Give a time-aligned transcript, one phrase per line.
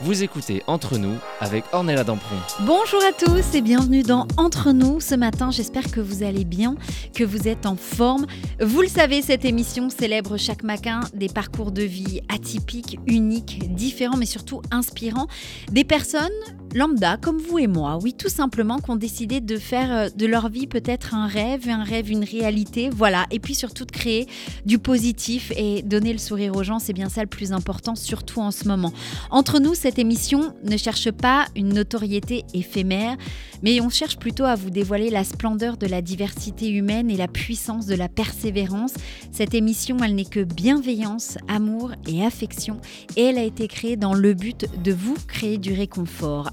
[0.00, 2.34] Vous écoutez Entre nous avec Ornella Dampron.
[2.60, 5.00] Bonjour à tous et bienvenue dans Entre nous.
[5.00, 6.74] Ce matin, j'espère que vous allez bien,
[7.14, 8.26] que vous êtes en forme.
[8.60, 14.16] Vous le savez, cette émission célèbre chaque matin des parcours de vie atypiques, uniques, différents,
[14.16, 15.28] mais surtout inspirants.
[15.70, 16.32] Des personnes
[16.74, 20.26] lambda comme vous et moi, oui, tout simplement, qui ont décidé de faire euh, de
[20.26, 23.26] leur vie peut-être un rêve, un rêve, une réalité, voilà.
[23.30, 24.26] Et puis surtout de créer
[24.66, 28.40] du positif et donner le sourire aux gens, c'est bien ça le plus important, surtout
[28.40, 28.92] en ce moment.
[29.30, 33.16] Entre nous, cette émission ne cherche pas une notoriété éphémère,
[33.62, 37.28] mais on cherche plutôt à vous dévoiler la splendeur de la diversité humaine et la
[37.28, 38.94] puissance de la persévérance.
[39.30, 42.80] Cette émission, elle n'est que bienveillance, amour et affection,
[43.16, 46.50] et elle a été créée dans le but de vous créer du réconfort.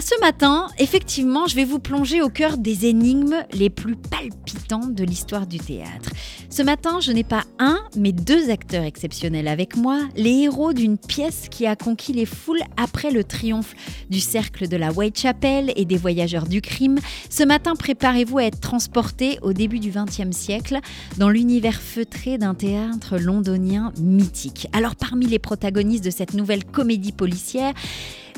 [0.00, 5.04] Ce matin, effectivement, je vais vous plonger au cœur des énigmes les plus palpitantes de
[5.04, 6.10] l'histoire du théâtre.
[6.48, 10.98] Ce matin, je n'ai pas un, mais deux acteurs exceptionnels avec moi, les héros d'une
[10.98, 13.74] pièce qui a conquis les foules après le triomphe
[14.10, 16.98] du cercle de la Whitechapel et des voyageurs du crime.
[17.28, 20.80] Ce matin, préparez-vous à être transporté au début du XXe siècle
[21.18, 24.68] dans l'univers feutré d'un théâtre londonien mythique.
[24.72, 27.74] Alors, parmi les protagonistes de cette nouvelle comédie policière,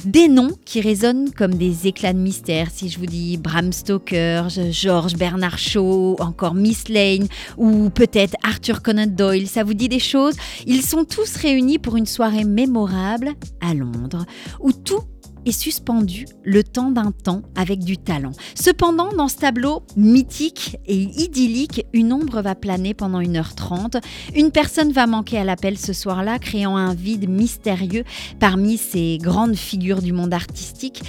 [0.04, 2.68] des noms qui résonnent comme des éclats de mystère.
[2.72, 8.82] Si je vous dis Bram Stoker, George Bernard Shaw, encore Miss Lane ou peut-être Arthur
[8.82, 10.34] Conan Doyle, ça vous dit des choses?
[10.66, 14.24] Ils sont tous réunis pour une soirée mémorable à Londres
[14.60, 15.02] où tout
[15.46, 18.32] est suspendu le temps d'un temps avec du talent.
[18.54, 24.02] Cependant, dans ce tableau mythique et idyllique, une ombre va planer pendant 1h30.
[24.34, 28.04] Une personne va manquer à l'appel ce soir-là, créant un vide mystérieux
[28.40, 31.02] parmi ces grandes figures du monde artistique.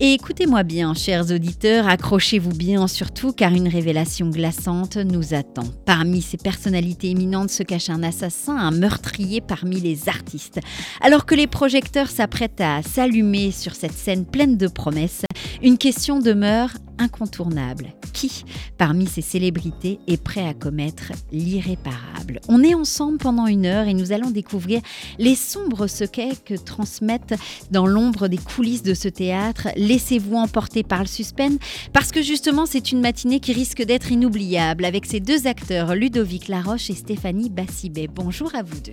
[0.00, 5.62] Et écoutez-moi bien, chers auditeurs, accrochez-vous bien surtout car une révélation glaçante nous attend.
[5.84, 10.58] Parmi ces personnalités éminentes se cache un assassin, un meurtrier parmi les artistes.
[11.00, 15.24] Alors que les projecteurs s'apprêtent à s'allumer sur cette scène pleine de promesses,
[15.62, 17.92] une question demeure incontournable.
[18.12, 18.44] Qui,
[18.78, 22.40] parmi ces célébrités, est prêt à commettre l'irréparable?
[22.48, 24.80] On est ensemble pendant une heure et nous allons découvrir
[25.18, 27.34] les sombres secrets que transmettent
[27.70, 29.68] dans l'ombre des coulisses de ce théâtre.
[29.82, 31.54] Laissez-vous emporter par le suspense
[31.92, 36.46] parce que justement c'est une matinée qui risque d'être inoubliable avec ces deux acteurs, Ludovic
[36.46, 38.06] Laroche et Stéphanie Bassibet.
[38.06, 38.92] Bonjour à vous deux.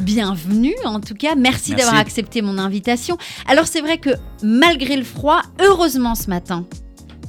[0.00, 3.16] Bienvenue en tout cas, merci, d'avoir accepté mon invitation.
[3.46, 4.10] Alors c'est vrai que
[4.42, 6.66] malgré le froid, heureusement ce matin,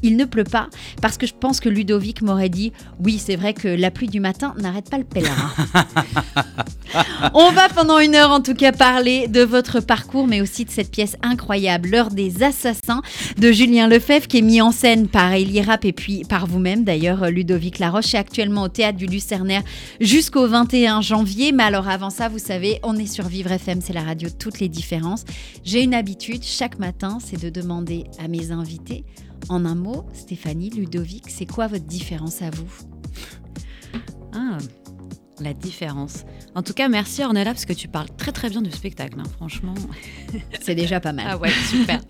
[0.05, 0.69] il ne pleut pas,
[1.01, 2.71] parce que je pense que Ludovic m'aurait dit
[3.03, 5.51] oui, c'est vrai que la pluie du matin n'arrête pas le pèlerin.
[7.33, 10.69] On va pendant une heure en tout cas parler de votre parcours, mais aussi de
[10.69, 13.01] cette pièce incroyable, L'heure des assassins
[13.37, 16.83] de Julien Lefebvre, qui est mis en scène par Elie Rapp et puis par vous-même
[16.83, 19.63] d'ailleurs, Ludovic Laroche, est actuellement au théâtre du Lucernaire
[19.99, 21.51] jusqu'au 21 janvier.
[21.51, 24.33] Mais alors avant ça, vous savez, on est sur Vivre FM, c'est la radio de
[24.33, 25.25] toutes les différences.
[25.63, 29.03] J'ai une habitude chaque matin, c'est de demander à mes invités
[29.49, 32.71] en un mot, Stéphanie, Ludovic, c'est quoi votre différence à vous?
[34.33, 34.57] Ah,
[35.39, 36.23] la différence.
[36.55, 39.29] En tout cas, merci Ornella parce que tu parles très très bien du spectacle, hein,
[39.35, 39.73] franchement.
[40.61, 41.25] C'est déjà pas mal.
[41.29, 42.01] Ah ouais, super.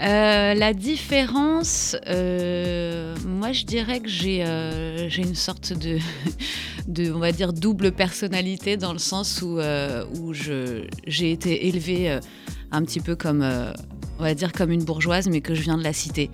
[0.00, 5.98] Euh, la différence, euh, moi je dirais que j'ai euh, une sorte de,
[6.88, 9.60] de, on va dire, double personnalité dans le sens où,
[10.20, 12.18] où j'ai été élevée
[12.72, 13.44] un petit peu comme
[14.18, 16.30] on va dire comme une bourgeoise, mais que je viens de la cité.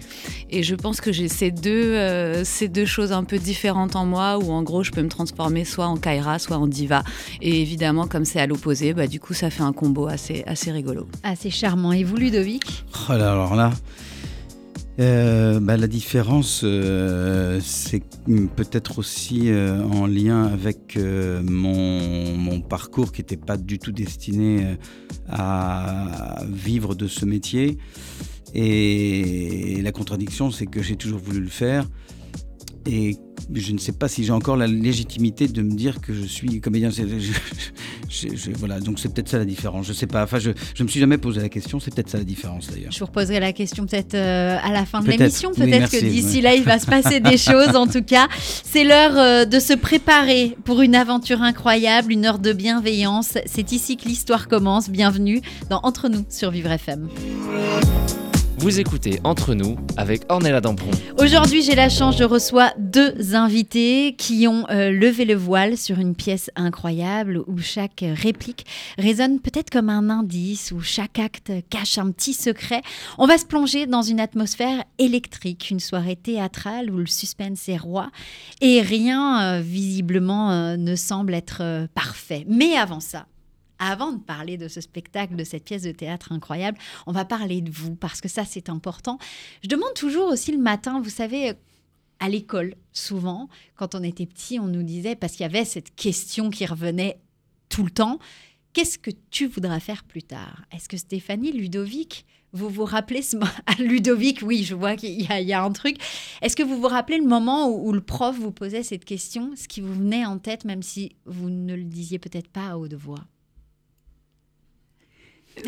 [0.51, 4.07] Et je pense que j'ai ces deux, euh, ces deux choses un peu différentes en
[4.07, 7.03] moi, où en gros je peux me transformer soit en Kaira, soit en diva.
[7.41, 10.71] Et évidemment, comme c'est à l'opposé, bah, du coup ça fait un combo assez, assez
[10.71, 11.09] rigolo.
[11.23, 11.93] Assez charmant.
[11.93, 12.85] Et vous, Ludovic?
[13.09, 13.73] Oh là, Alors là,
[15.01, 18.03] euh, bah, la différence, euh, c'est
[18.55, 24.77] peut-être aussi euh, en lien avec mon, mon, parcours qui n'était pas du tout destiné
[25.29, 27.79] à vivre de ce métier.
[28.55, 31.87] Et la contradiction, c'est que j'ai toujours voulu le faire.
[32.87, 33.17] Et
[33.53, 36.61] je ne sais pas si j'ai encore la légitimité de me dire que je suis
[36.61, 36.91] comédien.
[38.57, 39.87] voilà, donc c'est peut-être ça la différence.
[39.87, 40.25] Je sais pas.
[40.25, 41.81] Enfin, je ne me suis jamais posé la question.
[41.81, 42.93] C'est peut-être ça la différence d'ailleurs.
[42.93, 45.51] Je vous reposerai la question peut-être euh, à la fin de l'émission.
[45.53, 47.77] Peut-être que d'ici là, il va se passer des choses.
[47.77, 52.39] En tout cas, c'est l'heure euh, de se préparer pour une aventure incroyable, une heure
[52.39, 53.39] de bienveillance.
[53.47, 54.89] C'est ici que l'histoire commence.
[54.89, 57.09] Bienvenue dans Entre nous sur Vivre FM.
[58.61, 60.91] Vous écoutez Entre nous avec Ornella Dampron.
[61.19, 65.99] Aujourd'hui, j'ai la chance, je reçois deux invités qui ont euh, levé le voile sur
[65.99, 68.67] une pièce incroyable où chaque réplique
[68.99, 72.83] résonne peut-être comme un indice, où chaque acte cache un petit secret.
[73.17, 77.79] On va se plonger dans une atmosphère électrique, une soirée théâtrale où le suspense est
[77.79, 78.11] roi
[78.61, 82.45] et rien euh, visiblement euh, ne semble être parfait.
[82.47, 83.25] Mais avant ça,
[83.81, 87.61] avant de parler de ce spectacle, de cette pièce de théâtre incroyable, on va parler
[87.63, 89.19] de vous, parce que ça, c'est important.
[89.65, 91.55] Je demande toujours aussi le matin, vous savez,
[92.21, 95.95] à l'école, souvent, quand on était petit, on nous disait, parce qu'il y avait cette
[95.97, 97.19] question qui revenait
[97.71, 98.19] tout le temps,
[98.73, 100.63] qu'est-ce que tu voudras faire plus tard?
[100.73, 103.37] Est-ce que Stéphanie, Ludovic, vous vous rappelez ce
[103.67, 105.97] à Ludovic Oui, je vois qu'il y, a un truc.
[106.43, 109.69] Est-ce que vous vous rappelez le moment où, le prof vous posait cette question, ce
[109.69, 112.95] qui vous venait en tête, même si vous ne le disiez peut-être pas à haute
[112.95, 113.25] voix?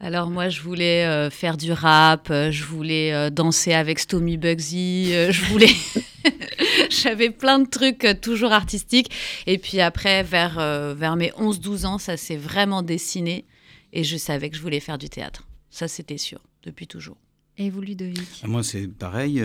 [0.00, 4.36] Alors moi, je voulais euh, faire du rap, euh, je voulais euh, danser avec Stomy
[4.36, 5.70] Bugsy, je voulais...
[6.90, 9.10] J'avais plein de trucs toujours artistiques.
[9.46, 10.58] Et puis après, vers,
[10.94, 13.44] vers mes 11-12 ans, ça s'est vraiment dessiné.
[13.92, 15.46] Et je savais que je voulais faire du théâtre.
[15.70, 17.16] Ça, c'était sûr, depuis toujours.
[17.56, 18.40] Et vous, Ludovic?
[18.42, 19.42] Ah, Moi, c'est pareil.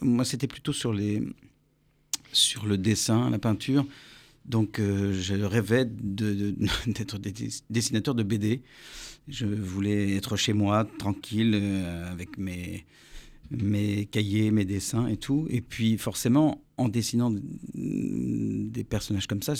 [0.00, 1.22] moi, c'était plutôt sur, les...
[2.32, 3.86] sur le dessin, la peinture.
[4.48, 7.18] Donc euh, je rêvais d'être
[7.70, 8.62] dessinateur de BD.
[9.28, 12.84] Je voulais être chez moi, tranquille, euh, avec mes,
[13.50, 15.46] mes cahiers, mes dessins et tout.
[15.50, 17.32] Et puis forcément, en dessinant
[17.74, 19.54] des personnages comme ça,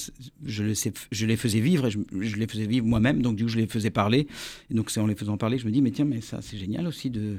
[0.45, 3.23] je les, faisais vivre et je, les faisais vivre moi-même.
[3.23, 4.27] Donc du coup, je les faisais parler.
[4.71, 6.43] Et donc c'est en les faisant parler que je me dis, mais tiens, mais ça
[6.43, 7.39] c'est génial aussi de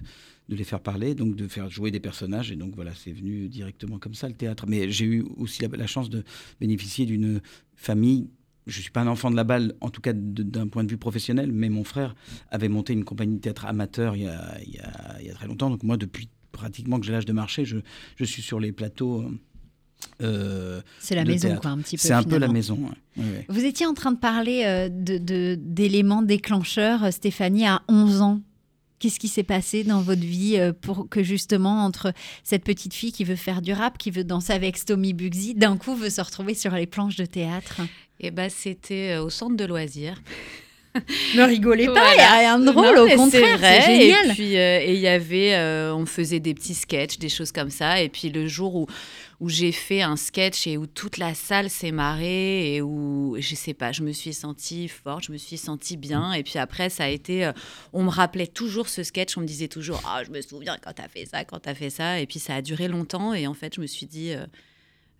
[0.49, 2.51] les faire parler, donc de faire jouer des personnages.
[2.51, 4.65] Et donc voilà, c'est venu directement comme ça le théâtre.
[4.67, 6.23] Mais j'ai eu aussi la, chance de
[6.59, 7.41] bénéficier d'une
[7.75, 8.29] famille.
[8.65, 10.89] Je ne suis pas un enfant de la balle, en tout cas d'un point de
[10.89, 12.15] vue professionnel, mais mon frère
[12.49, 15.69] avait monté une compagnie de théâtre amateur il y a, il y a très longtemps.
[15.69, 17.77] Donc moi, depuis pratiquement que j'ai l'âge de marcher, je,
[18.15, 19.23] je, suis sur les plateaux.
[20.21, 22.01] Euh, c'est la maison, quoi, un petit peu.
[22.01, 22.79] C'est un peu la maison.
[23.47, 28.41] Vous étiez en train de parler euh, d'éléments de, déclencheurs, Stéphanie, à 11 ans.
[28.99, 32.13] Qu'est-ce qui s'est passé dans votre vie euh, pour que justement entre
[32.43, 35.77] cette petite fille qui veut faire du rap, qui veut danser avec Stomy Bugsy, d'un
[35.77, 37.81] coup veut se retrouver sur les planches de théâtre?
[38.19, 40.19] Eh ben, c'était euh, au centre de loisirs.
[41.35, 44.31] Ne rigolez pas, il n'y a rien de drôle, au contraire, c'est génial.
[44.31, 45.57] Et puis, euh, y avait,
[45.91, 48.01] on faisait des petits sketchs, des choses comme ça.
[48.01, 48.87] Et puis, le jour où
[49.39, 53.53] où j'ai fait un sketch et où toute la salle s'est marrée et où, je
[53.53, 56.33] sais pas, je me suis sentie forte, je me suis sentie bien.
[56.33, 57.51] Et puis après, ça a été, euh,
[57.93, 60.93] on me rappelait toujours ce sketch, on me disait toujours, ah, je me souviens quand
[60.93, 62.19] t'as fait ça, quand t'as fait ça.
[62.19, 63.33] Et puis ça a duré longtemps.
[63.33, 64.45] Et en fait, je me suis dit, euh,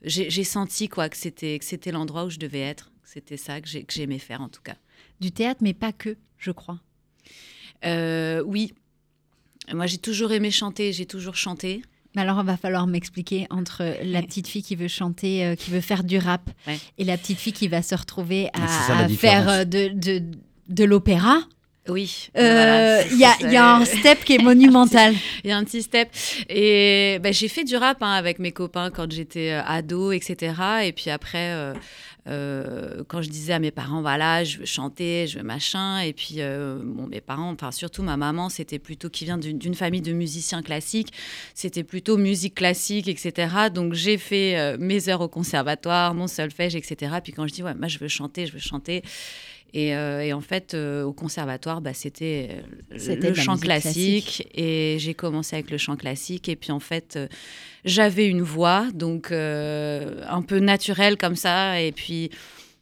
[0.04, 2.92] j'ai senti quoi que c'était que c'était l'endroit où je devais être.
[3.04, 4.76] C'était ça que j'aimais faire en tout cas.
[5.20, 6.80] Du théâtre, mais pas que, je crois.
[7.86, 8.74] Euh, oui.
[9.74, 11.82] Moi, j'ai toujours aimé chanter, j'ai toujours chanté.
[12.16, 15.72] Mais alors, il va falloir m'expliquer entre la petite fille qui veut chanter, euh, qui
[15.72, 16.50] veut faire du rap,
[16.98, 20.24] et la petite fille qui va se retrouver à, faire euh, de, de,
[20.70, 21.40] de l'opéra.
[21.90, 22.30] Oui.
[22.38, 25.14] Euh, il y, a un step qui est monumental.
[25.44, 26.10] Il y a un petit step.
[26.50, 30.54] Et ben, j'ai fait du rap hein, avec mes copains quand j'étais ado, etc.
[30.84, 31.74] Et puis après,
[32.28, 36.12] euh, quand je disais à mes parents, voilà, je veux chanter, je veux machin, et
[36.12, 40.02] puis euh, bon, mes parents, enfin surtout ma maman, c'était plutôt qui vient d'une famille
[40.02, 41.14] de musiciens classiques,
[41.54, 43.70] c'était plutôt musique classique, etc.
[43.74, 47.16] Donc j'ai fait euh, mes heures au conservatoire, mon solfège, etc.
[47.24, 49.04] Puis quand je dis, ouais, moi je veux chanter, je veux chanter.
[49.80, 55.78] Et, en fait, au conservatoire, bah, c'était le, chant classique, Et j'ai commencé avec le
[55.78, 56.50] chant classique.
[56.50, 57.18] Et puis en fait,
[57.88, 61.82] j'avais une voix, donc euh, un peu naturelle comme ça.
[61.82, 62.30] Et puis,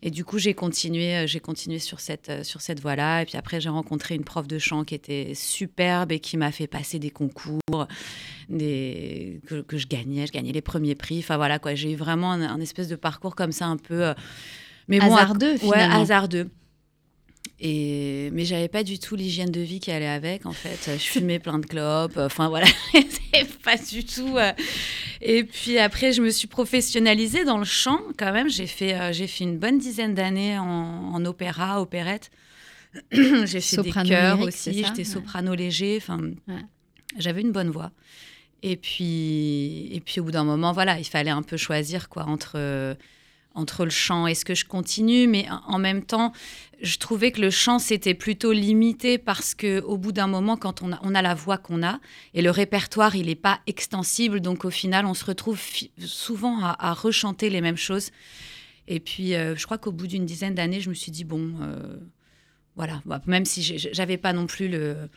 [0.02, 3.22] et du coup, j'ai continué, euh, j'ai continué sur cette, euh, sur cette voie-là.
[3.22, 6.52] Et puis après, j'ai rencontré une prof de chant qui était superbe et qui m'a
[6.52, 7.88] fait passer des concours,
[8.50, 10.28] des, que, je gagnais.
[10.28, 11.20] Je gagnais les premiers prix.
[11.20, 11.76] Enfin voilà, quoi.
[11.76, 14.14] J'ai eu vraiment un, espèce de parcours comme ça, un peu.
[14.88, 16.50] mais hasardeux, bon, Ouais, hasardeux.
[17.60, 20.92] Et, mais j'avais pas du tout l'hygiène de vie qui allait avec, en fait.
[20.92, 22.18] Je fumais plein de clopes.
[22.18, 22.68] Enfin, voilà,
[23.34, 24.38] c'est pas du tout.
[24.38, 24.52] Euh.
[25.22, 28.50] Et puis après, je me suis professionnalisée dans le chant, quand même.
[28.50, 32.30] J'ai fait, euh, j'ai fait une bonne dizaine d'années en, opéra, opérette.
[33.12, 34.84] j'ai fait des chœurs aussi.
[34.84, 35.98] J'étais soprano léger.
[35.98, 36.20] Enfin,
[37.18, 37.92] j'avais une bonne voix.
[38.64, 42.24] Et puis, et puis au bout d'un moment, voilà, il fallait un peu choisir quoi
[42.24, 42.98] entre
[43.56, 44.28] entre le chant.
[44.28, 46.34] Est-ce que je continue Mais en même temps,
[46.82, 50.82] je trouvais que le chant, c'était plutôt limité parce que au bout d'un moment, quand
[50.82, 52.00] on a, la voix qu'on a,
[52.34, 55.60] et le répertoire, il n'est pas extensible, donc au final, on se retrouve
[56.00, 58.12] souvent à, rechanter les mêmes choses.
[58.88, 61.54] Et puis, euh, je crois qu'au bout d'une dizaine d'années, je me suis dit, bon,
[61.62, 61.98] euh,
[62.76, 65.10] voilà, bah, même si j'avais pas non plus le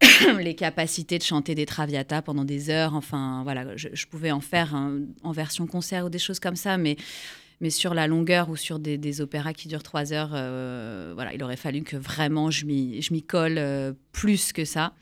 [0.40, 2.94] les capacités de chanter des traviata pendant des heures.
[2.94, 4.74] Enfin, voilà, je, pouvais en faire
[5.22, 6.96] en version concert ou des choses comme ça, mais,
[7.60, 11.42] mais sur la longueur ou sur des, opéras qui durent trois heures, euh, voilà, il
[11.42, 14.94] aurait fallu que vraiment je m'y colle euh, plus que ça.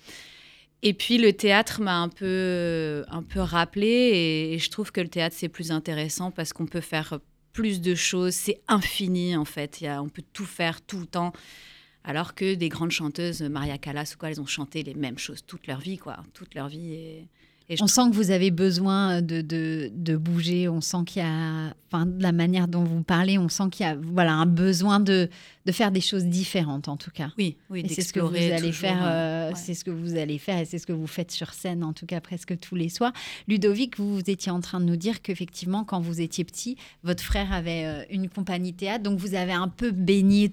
[0.83, 5.09] Et puis le théâtre m'a un peu, un peu rappelé et, je trouve que le
[5.09, 7.21] théâtre c'est plus intéressant parce qu'on peut faire
[7.53, 11.33] plus de choses, c'est infini en fait, on peut tout faire tout le temps.
[12.05, 15.45] Alors que des grandes chanteuses, Maria Callas ou quoi, elles ont chanté les mêmes choses
[15.47, 17.29] toute leur vie, quoi, toute leur vie.
[17.81, 22.07] On sent que vous avez besoin de, de, bouger, on sent qu'il y a, enfin,
[22.07, 25.29] de la manière dont vous parlez, on sent qu'il y a voilà, un besoin de,
[25.67, 27.31] de faire des choses différentes en tout cas.
[27.39, 30.59] Oui, oui, c'est ce que vous allez faire, euh, c'est ce que vous allez faire
[30.59, 33.13] et c'est ce que vous faites sur scène en tout cas presque tous les soirs.
[33.49, 37.23] Ludovic, vous, vous étiez en train de nous dire qu'effectivement quand vous étiez petit, votre
[37.23, 40.53] frère avait euh, une compagnie théâtre, donc vous avez un peu baigné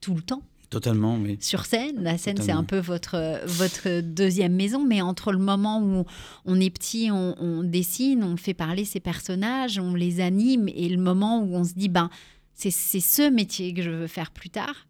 [0.00, 1.36] tout le temps Totalement, oui.
[1.40, 5.82] Sur scène, la scène c'est un peu votre, votre deuxième maison, mais entre le moment
[5.82, 6.04] où
[6.44, 11.02] on est petit, on, dessine, on fait parler ses personnages, on les anime, et le
[11.02, 12.08] moment où on se dit, ben,
[12.54, 14.86] c'est ce métier que je veux faire plus tard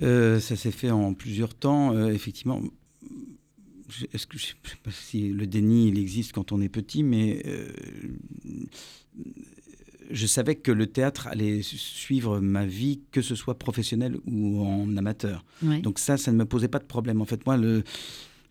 [0.00, 2.62] euh, Ça s'est fait en plusieurs temps, euh, effectivement.
[4.12, 7.02] Est-ce que je ne sais pas si le déni il existe quand on est petit,
[7.02, 7.68] mais euh,
[10.10, 14.96] je savais que le théâtre allait suivre ma vie, que ce soit professionnel ou en
[14.96, 15.44] amateur.
[15.82, 17.20] Donc ça, ça ne me posait pas de problème.
[17.20, 17.82] En fait, moi, le,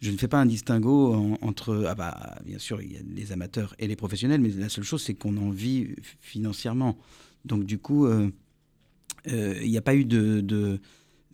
[0.01, 1.85] je ne fais pas un distinguo entre...
[1.87, 4.83] Ah bah, bien sûr, il y a les amateurs et les professionnels, mais la seule
[4.83, 6.97] chose, c'est qu'on en vit financièrement.
[7.45, 8.29] Donc du coup, euh,
[9.27, 10.79] euh, il n'y a pas eu de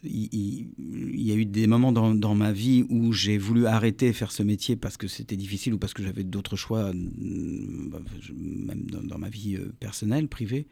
[0.04, 4.44] il, y a eu des moments dans, ma vie où j'ai voulu arrêter faire ce
[4.44, 8.00] métier parce que c'était difficile ou parce que j'avais d'autres choix, mm,
[8.34, 10.68] même dans, ma vie euh, personnelle, privée.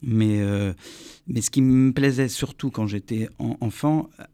[0.00, 0.72] Mais, euh,
[1.26, 4.24] mais ce qui me plaisait surtout quand j'étais enfant, euh,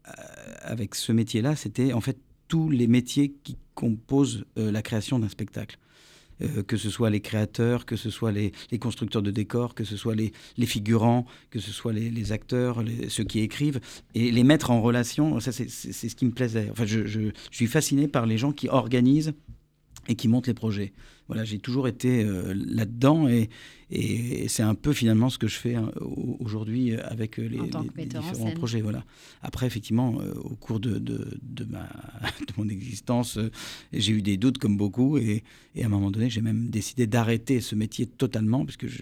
[0.61, 5.79] avec ce métier-là, c'était en fait tous les métiers qui composent la création d'un spectacle.
[6.41, 9.95] Euh, que ce soit les créateurs, que ce soit les, constructeurs de décors, que ce
[9.95, 10.33] soit les,
[10.65, 13.79] figurants, que ce soit les, acteurs, ceux qui écrivent,
[14.15, 16.67] et les mettre en relation, ça c'est ce qui me plaisait.
[16.71, 19.33] Enfin, je, je, suis fasciné par les gens qui organisent
[20.07, 20.93] et qui montent les projets.
[21.27, 23.49] Voilà, j'ai toujours été euh, là-dedans et,
[23.89, 25.91] et c'est un peu finalement ce que je fais hein,
[26.39, 27.59] aujourd'hui avec les,
[28.05, 28.81] différents projets.
[28.81, 29.03] Voilà.
[29.41, 31.89] Après, effectivement, euh, au cours de, de, de, ma,
[32.47, 33.49] de mon existence, euh,
[33.91, 35.43] j'ai eu des doutes comme beaucoup et,
[35.75, 39.01] et à un moment donné, j'ai même décidé d'arrêter ce métier totalement, parce que je,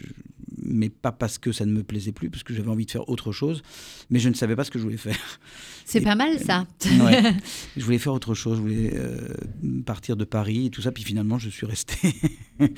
[0.66, 3.08] mais pas parce que ça ne me plaisait plus, parce que j'avais envie de faire
[3.10, 3.62] autre chose,
[4.10, 5.40] mais je ne savais pas ce que je voulais faire.
[5.86, 6.66] C'est pas mal ça.
[7.78, 8.94] je voulais faire autre chose, je voulais
[9.86, 12.14] partir de Paris et tout ça, puis finalement, je suis resté.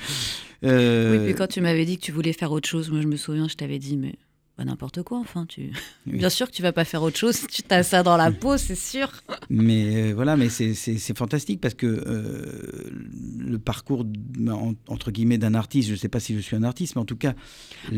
[0.64, 3.06] Euh, oui, puis quand tu m'avais dit que tu voulais faire autre chose, moi je
[3.06, 4.14] me souviens, je t'avais dit, mais
[4.58, 5.44] bah, n'importe quoi, enfin.
[5.46, 5.70] Tu...
[6.06, 8.56] Bien sûr que tu vas pas faire autre chose, tu as ça dans la peau,
[8.56, 9.12] c'est sûr.
[9.50, 12.90] Mais euh, voilà, mais c'est fantastique parce que euh,
[13.38, 14.06] le parcours,
[14.88, 17.16] entre guillemets, d'un artiste, je sais pas si je suis un artiste, mais en tout
[17.16, 17.34] cas.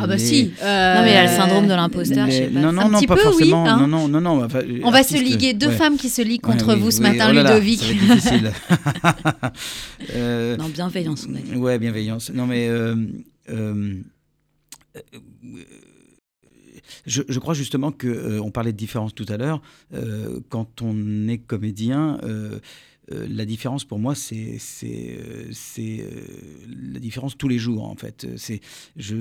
[0.00, 2.60] Ah bah si Non, mais il y a le syndrome de l'imposteur, je sais pas.
[2.60, 3.62] Non, non, non, pas peu, forcément.
[3.62, 3.86] Oui, hein.
[3.86, 4.48] non, non, non,
[4.82, 7.80] On va se liguer, deux femmes qui se liguent contre vous ce matin, oh Ludovic.
[7.80, 8.52] difficile.
[10.14, 11.54] euh, non, bienveillance, on a dit.
[11.54, 12.32] Ouais, bienveillance.
[12.32, 12.68] Non, mais.
[17.06, 19.60] Je, crois justement que euh, on parlait de différence tout à l'heure.
[19.94, 22.58] Euh, quand on est comédien, euh,
[23.10, 26.04] la différence pour moi, c'est c'est
[26.92, 28.26] la différence tous les jours en fait.
[28.36, 28.60] C'est
[28.96, 29.16] je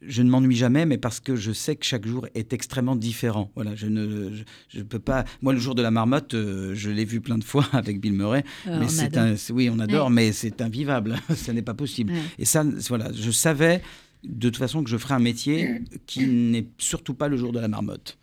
[0.00, 3.50] je ne m'ennuie jamais, mais parce que je sais que chaque jour est extrêmement différent.
[3.56, 4.30] Voilà, je ne,
[4.68, 5.24] je, peux pas.
[5.42, 8.44] Moi, le jour de la marmotte, je l'ai vu plein de fois avec Bill Murray.
[8.64, 11.16] mais c'est un, oui, on adore, mais c'est invivable.
[11.34, 12.12] Ce n'est pas possible.
[12.38, 13.82] Et ça, voilà, je savais
[14.24, 17.60] de toute façon que je ferai un métier qui n'est surtout pas le jour de
[17.60, 18.18] la marmotte.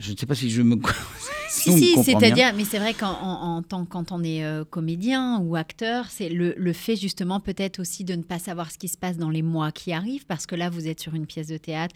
[0.00, 0.76] Je ne sais pas si je me.
[1.48, 5.56] si, si, c'est-à-dire, mais c'est vrai qu'en en, tant quand on est euh, comédien ou
[5.56, 8.96] acteur, c'est le, le, fait justement peut-être aussi de ne pas savoir ce qui se
[8.96, 11.56] passe dans les mois qui arrivent, parce que là, vous êtes sur une pièce de
[11.56, 11.94] théâtre.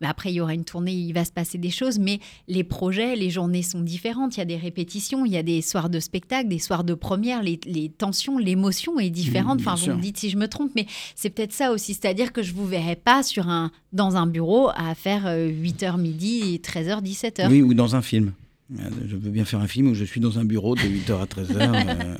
[0.00, 2.64] Mais après, il y aura une tournée, il va se passer des choses, mais les
[2.64, 4.36] projets, les journées sont différentes.
[4.36, 6.94] Il y a des répétitions, il y a des soirs de spectacle, des soirs de
[6.94, 9.60] première, les, les tensions, l'émotion est différente.
[9.60, 12.32] Mmh, enfin, vous me dites si je me trompe, mais c'est peut-être ça aussi, c'est-à-dire
[12.32, 16.60] que je vous verrai pas sur un, dans un bureau à faire 8h euh, midi,
[16.62, 17.23] 13h, 17h.
[17.48, 18.32] Oui, ou dans un film.
[18.70, 21.26] Je veux bien faire un film où je suis dans un bureau de 8h à
[21.26, 21.56] 13h.
[21.60, 22.16] Euh.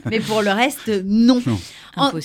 [0.10, 1.42] Mais pour le reste, non.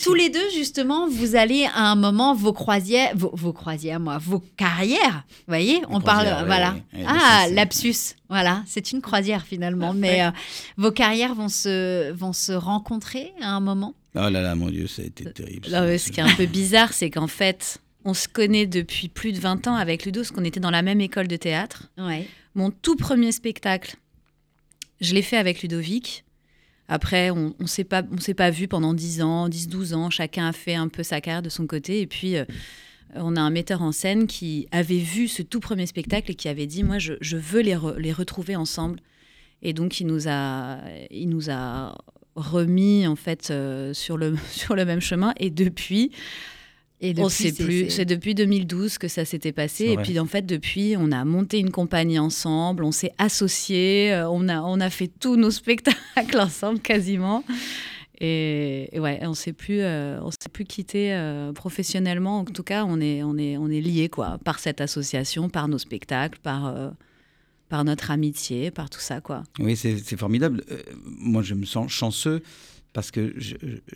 [0.02, 4.42] tous les deux, justement, vous allez à un moment, vos croisières, vos, croisières, moi, vos
[4.56, 6.76] carrières, vous voyez, on parle, voilà.
[7.06, 9.94] ah, lapsus, voilà, c'est une croisière finalement.
[9.94, 10.32] Mais euh,
[10.78, 13.94] vos carrières vont se, vont se rencontrer à un moment?
[14.16, 15.66] Oh là là, mon Dieu, ça a été terrible.
[15.66, 19.40] ce qui est un peu bizarre, c'est qu'en fait, on se connaît depuis plus de
[19.40, 21.90] 20 ans avec Ludo, parce qu'on était dans la même école de théâtre.
[21.98, 22.28] Ouais.
[22.56, 23.96] Mon tout premier spectacle,
[25.02, 26.24] je l'ai fait avec Ludovic.
[26.88, 30.10] Après, on ne s'est pas, on s'est pas vu pendant 10 ans, 10, 12 ans.
[30.10, 32.02] Chacun a fait un peu sa carrière de son côté.
[32.02, 32.46] Et puis, euh,
[33.16, 36.50] on a un metteur en scène qui avait vu ce tout premier spectacle et qui
[36.50, 39.00] avait dit, moi, je, je veux les, les, retrouver ensemble.
[39.62, 40.80] Et donc, il nous a,
[41.10, 41.96] il nous a
[42.36, 45.34] remis, en fait, euh, sur, le, sur le même chemin.
[45.38, 46.12] Et depuis,
[47.04, 47.90] et on sait plus.
[47.90, 49.88] C'est depuis 2012 que ça s'était passé.
[49.88, 54.30] Et puis en fait, depuis, on a monté une compagnie ensemble, on s'est associés, euh,
[54.30, 57.44] on a, on a fait tous nos spectacles ensemble quasiment.
[58.22, 62.40] Et, ouais, on s'est plus, euh, on s'est plus quitté euh, professionnellement.
[62.40, 65.68] En tout cas, on est, on est, on est liés quoi, par cette association, par
[65.68, 66.74] nos spectacles, par
[67.70, 69.42] par notre amitié, par tout ça quoi.
[69.58, 70.64] Oui, c'est formidable.
[71.04, 72.44] moi, je me sens chanceux
[72.94, 73.34] parce que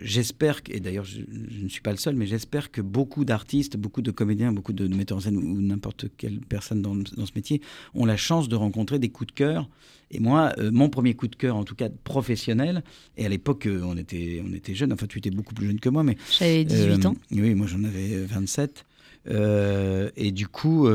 [0.01, 1.22] j'espère, et d'ailleurs je,
[1.62, 4.88] ne suis pas le seul, mais j'espère que beaucoup d'artistes, beaucoup de comédiens, beaucoup de,
[4.88, 7.62] metteurs en scène ou n'importe quelle personne dans, ce métier
[7.94, 9.70] ont la chance de rencontrer des coups de cœur.
[10.10, 12.84] Et moi, euh, mon premier coup de cœur, en tout cas professionnel,
[13.18, 15.80] et à l'époque euh, on était, on était jeunes, enfin tu étais beaucoup plus jeune
[15.80, 16.18] que moi, mais...
[16.39, 17.16] J'avais 18 euh, ans.
[17.32, 18.84] Oui, moi j'en avais 27.
[19.27, 20.88] et du coup,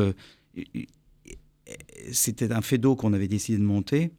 [2.11, 4.11] c'était un fait d'eau qu'on avait décidé de monter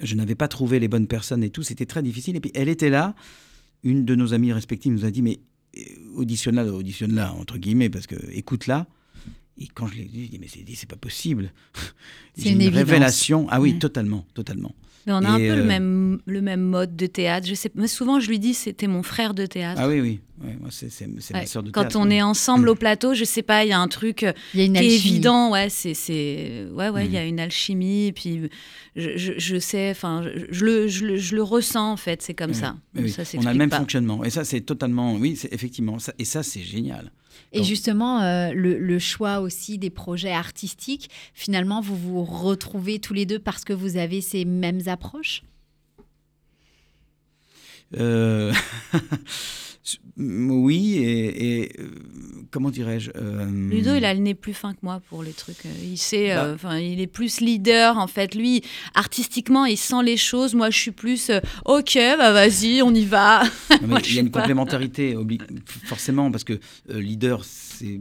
[0.00, 2.36] je n'avais pas trouvé les bonnes personnes et tout, c'était très difficile.
[2.36, 3.14] Et puis elle était là,
[3.82, 5.40] une de nos amies respectives nous a dit, mais
[5.76, 5.80] euh,
[6.16, 8.86] auditionne-la, auditionne-la, entre guillemets, parce que écoute-la.
[9.58, 11.52] Et quand je l'ai dit, mais c'est, c'est pas possible.
[12.38, 13.46] C'est une, révélation.
[13.48, 14.74] Ah oui, totalement, totalement.
[15.06, 17.46] Mais on a un peu le, euh, même, le même mode de théâtre.
[17.46, 19.80] Je sais, mais souvent, je lui dis, c'était mon frère de théâtre.
[19.82, 20.20] Ah oui, oui.
[20.60, 20.90] moi, c'est,
[21.32, 21.96] ma soeur de Quand théâtre.
[21.98, 24.62] on est ensemble au plateau, je sais pas, il y a un truc euh, y
[24.62, 25.52] a une qui est évident.
[25.52, 26.66] Ouais, c'est, c'est...
[26.72, 27.28] ouais, ouais, il y a mm.
[27.28, 28.06] une alchimie.
[28.06, 28.50] Et puis,
[28.96, 32.20] je, je, je sais, enfin, je, le, je, le, ressens, en fait.
[32.20, 32.76] C'est comme ça.
[33.08, 34.24] ça on a le même fonctionnement.
[34.24, 35.14] Et ça, c'est totalement...
[35.14, 36.00] Oui, c'est, effectivement.
[36.00, 37.12] Ça, et ça, c'est génial.
[37.52, 43.26] Et justement, euh, le, choix aussi des projets artistiques, finalement, vous vous retrouvez tous les
[43.26, 45.42] deux parce que vous avez ces mêmes approches?
[47.96, 48.52] Euh...
[50.16, 51.88] Oui, et, euh,
[52.50, 55.64] comment dirais-je euh, Ludo, il a le nez plus fin que moi pour les trucs.
[55.66, 56.52] Euh, il sait, bah.
[56.54, 58.34] enfin, il est plus leader en fait.
[58.34, 58.62] Lui,
[58.94, 60.54] artistiquement, il sent les choses.
[60.54, 61.30] Moi, je suis plus,
[61.64, 63.42] ok, bah vas-y, on y va.
[63.82, 65.16] il y a une complémentarité,
[65.84, 66.58] forcément, parce que
[66.88, 68.00] leader, c'est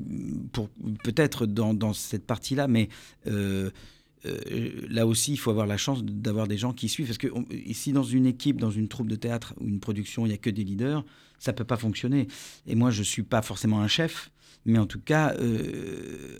[0.53, 0.69] pour
[1.03, 2.89] peut-être dans, dans, cette partie-là, mais
[3.25, 7.07] là aussi, il faut avoir la chance d'avoir des gens qui suivent.
[7.07, 7.27] Parce que
[7.73, 10.39] si dans une équipe, dans une troupe de théâtre ou une production, il n'y a
[10.39, 11.05] que des leaders,
[11.39, 12.27] ça peut pas fonctionner.
[12.67, 14.31] Et moi, je suis pas forcément un chef,
[14.65, 16.39] mais en tout cas, euh,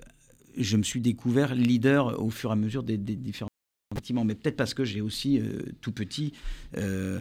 [0.57, 3.49] je me suis découvert leader au fur et à mesure des, différents
[3.93, 4.25] bâtiments.
[4.25, 6.33] Mais peut-être parce que j'ai aussi, euh, tout petit,
[6.77, 7.19] euh,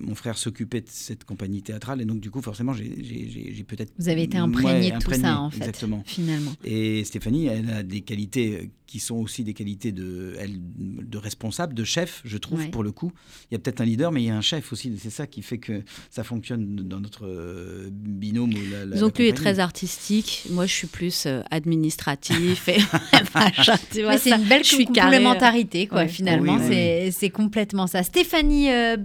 [0.00, 4.08] mon frère s'occupait de cette compagnie théâtrale et donc du coup forcément j'ai peut-être vous
[4.08, 8.00] avez été imprégné de tout ça en fait exactement finalement et Stéphanie elle a des
[8.00, 12.84] qualités qui sont aussi des qualités de, elle, de responsable, de chef, je trouve, pour
[12.84, 13.10] le coup.
[13.50, 14.92] Il y a peut-être un leader, mais il y a un chef aussi.
[15.02, 18.52] C'est ça qui fait que ça fonctionne dans notre euh, binôme.
[18.70, 20.46] La, la, Donc lui est très artistique.
[20.50, 22.68] Moi, je suis plus euh, administratif.
[22.68, 22.78] et
[24.18, 26.58] c'est une belle complémentarité, quoi, finalement.
[26.60, 28.02] c'est complètement ça.
[28.02, 28.96] Stéphanie euh,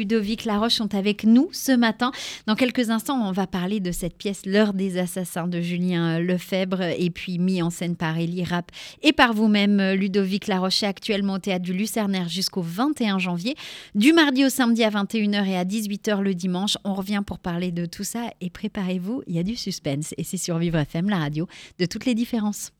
[0.00, 2.10] Ludovic Laroche sont avec nous ce matin.
[2.46, 6.80] Dans quelques instants, on va parler de cette pièce L'heure des assassins de Julien Lefebvre
[6.80, 8.70] et puis mis en scène par Elie Rapp
[9.02, 13.56] et par vous-même, euh, Ludovic Laroche, actuellement au théâtre du Lucernaire jusqu'au 21 janvier.
[13.94, 16.78] Du mardi au samedi à 21h et à 18h le dimanche.
[16.84, 20.14] On revient pour parler de tout ça et préparez-vous, il y a du suspense.
[20.16, 21.46] Et c'est sur Vivre FM, la radio
[21.78, 22.72] de toutes les différences.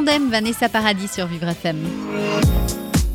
[0.00, 2.59] Tandem Vanessa Paradis sur Vivre FM.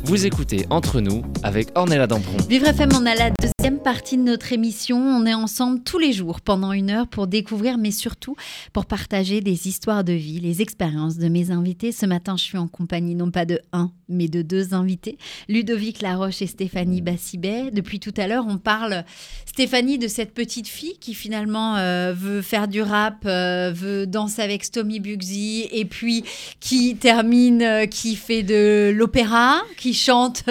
[0.06, 2.36] Vous écoutez Entre nous avec Ornella Dampron.
[2.48, 4.98] Vivre FM, on a la deuxième partie de notre émission.
[4.98, 8.36] On est ensemble tous les jours pendant une heure pour découvrir, mais surtout
[8.72, 11.90] pour partager des histoires de vie, les expériences de mes invités.
[11.90, 16.00] Ce matin, je suis en compagnie non pas de un, mais de deux invités, Ludovic
[16.00, 17.72] Laroche et Stéphanie Bassibet.
[17.72, 19.04] Depuis tout à l'heure, on parle,
[19.44, 24.42] Stéphanie, de cette petite fille qui finalement euh, veut faire du rap, euh, veut danser
[24.42, 26.22] avec Stomy Bugsy, et puis
[26.60, 30.44] qui termine, euh, qui fait de l'opéra, qui chante,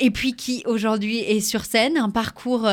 [0.00, 2.68] et puis qui aujourd'hui est sur scène, un parcours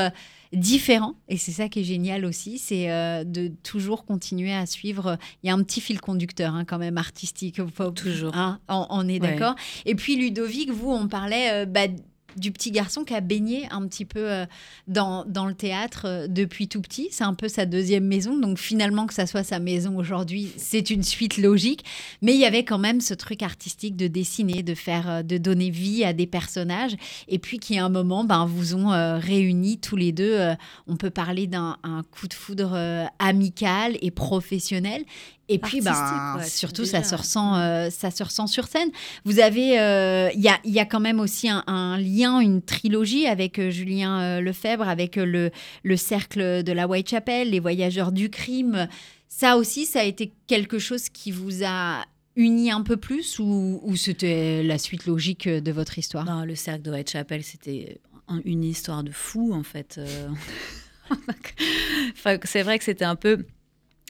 [0.52, 1.16] différent.
[1.30, 2.88] Et c'est ça qui est génial aussi, c'est
[3.26, 5.18] de toujours continuer à suivre.
[5.42, 7.60] Il y a un petit fil conducteur hein, quand même artistique.
[7.96, 8.36] toujours.
[8.36, 9.56] Hein, on, est d'accord.
[9.86, 11.88] Et puis Ludovic, vous, on parlait bah,
[12.36, 14.46] du petit garçon qui a baigné un petit peu euh,
[14.88, 17.08] dans, dans, le théâtre euh, depuis tout petit.
[17.12, 18.38] C'est un peu sa deuxième maison.
[18.38, 21.84] Donc finalement, que ça soit sa maison aujourd'hui, c'est une suite logique.
[22.22, 25.38] Mais il y avait quand même ce truc artistique de dessiner, de faire, euh, de
[25.38, 26.96] donner vie à des personnages.
[27.28, 30.38] Et puis qui à un moment, ben, vous ont réunis tous les deux.
[30.88, 31.78] on peut parler d'un
[32.12, 32.78] coup de foudre
[33.20, 35.04] amical et professionnel.
[35.50, 38.90] Et puis, ben, surtout, ça se, ressent, euh, ça se ressent sur scène.
[39.26, 43.28] Vous avez, il euh, y, a, y, a, quand même aussi un, lien, une trilogie
[43.28, 45.52] avec euh, Julien Lefebvre, avec le,
[45.84, 48.88] le cercle de la Whitechapel, les voyageurs du crime.
[49.28, 53.82] Ça aussi, ça a été quelque chose qui vous a uni un peu plus ou,
[53.84, 56.24] ou c'était la suite logique de votre histoire?
[56.24, 58.00] Non, Le cercle de Whitechapel, c'était
[58.46, 60.00] une histoire de fou, en fait.
[62.46, 63.46] c'est vrai que c'était un peu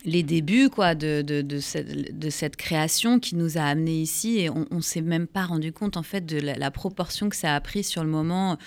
[0.05, 4.81] les débuts quoi de, de, cette, création qui nous a amenés ici et on, ne
[4.81, 8.03] s'est même pas rendu compte en fait de la, proportion que ça a pris sur
[8.03, 8.57] le moment.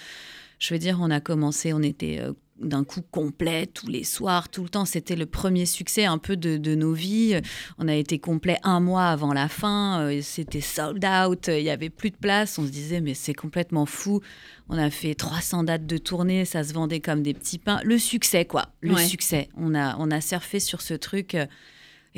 [0.59, 4.49] Je veux dire, on a commencé, on était euh, d'un coup complet tous les soirs,
[4.49, 4.85] tout le temps.
[4.85, 7.41] C'était le premier succès un peu de, nos vies.
[7.79, 10.01] On a été complet un mois avant la fin.
[10.01, 11.49] Euh, c'était sold out.
[11.49, 12.59] Il y avait plus de place.
[12.59, 14.21] On se disait mais c'est complètement fou.
[14.69, 16.45] On a fait 300 dates de tournée.
[16.45, 17.81] Ça se vendait comme des petits pains.
[17.85, 18.69] Le succès quoi.
[18.81, 19.49] Le succès.
[19.57, 21.35] On a on a surfé sur ce truc.
[21.35, 21.47] Euh,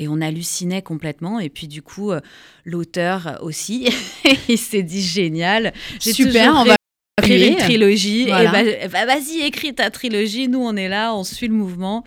[0.01, 1.39] et on hallucinait complètement.
[1.41, 2.21] Et puis du coup, euh,
[2.63, 3.89] l'auteur aussi,
[4.47, 5.73] il s'est dit génial.
[5.99, 6.78] Super, on va
[7.19, 8.23] écrire une trilogie.
[8.23, 10.47] Et bah, bah, vas-y, écris ta trilogie.
[10.47, 12.03] Nous, on est là, on suit le mouvement.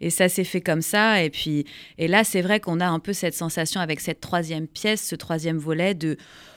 [0.00, 1.22] Et ça s'est fait comme ça.
[1.22, 1.66] Et puis,
[1.98, 5.14] et là, c'est vrai qu'on a un peu cette sensation avec cette troisième pièce, ce
[5.14, 6.16] troisième volet, de,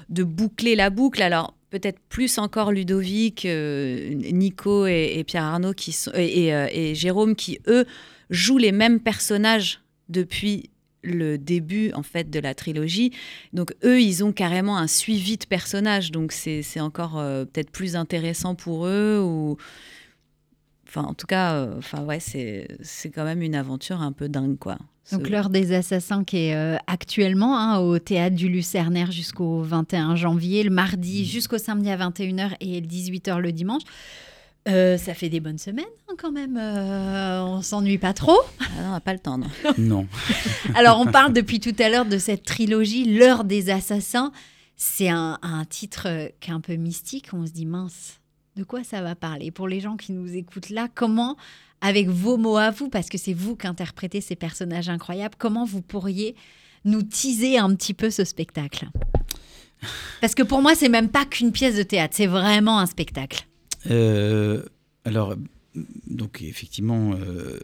[0.10, 1.22] de boucler la boucle.
[1.22, 6.96] Alors, peut-être plus encore Ludovic, euh, Nico et, Pierre Arnaud qui sont, et, euh, et,
[6.96, 7.86] Jérôme qui, eux,
[8.30, 10.70] jouent les mêmes personnages depuis
[11.04, 13.12] le début en fait de la trilogie.
[13.54, 17.96] Donc eux, ils ont carrément un suivi de personnages, donc c'est encore euh, peut-être plus
[17.96, 19.58] intéressant pour eux ou
[20.88, 24.58] enfin en tout cas, euh, enfin ouais, c'est quand même une aventure un peu dingue
[24.58, 24.78] quoi.
[25.12, 30.16] Donc l'heure des assassins qui est euh, actuellement hein, au théâtre du Lucernaire jusqu'au 21
[30.16, 31.26] janvier, le mardi mmh.
[31.26, 33.84] jusqu'au samedi à 21h et 18h le dimanche.
[34.70, 36.58] Euh, ça fait des bonnes semaines hein, quand même.
[36.58, 38.40] Euh, on s'ennuie pas trop.
[38.62, 39.48] Ah on n'a pas le temps, non.
[39.78, 40.08] non.
[40.76, 44.32] Alors, on parle depuis tout à l'heure de cette trilogie, L'heure des assassins.
[44.76, 45.38] C'est un,
[45.70, 47.30] titre euh, qui est un peu mystique.
[47.34, 48.20] On se dit, mince,
[48.56, 49.52] de quoi ça va parler?
[49.52, 51.38] Pour les gens qui nous écoutent là, comment,
[51.82, 55.66] avec vos mots à vous, parce que c'est vous qui interprétez ces personnages incroyables, comment
[55.66, 56.36] vous pourriez
[56.86, 58.88] nous teaser un petit peu ce spectacle?
[60.22, 63.46] Parce que pour moi, c'est même pas qu'une pièce de théâtre, c'est vraiment un spectacle.
[63.90, 64.64] Euh,
[65.06, 65.36] alors,
[66.08, 67.60] donc effectivement, euh,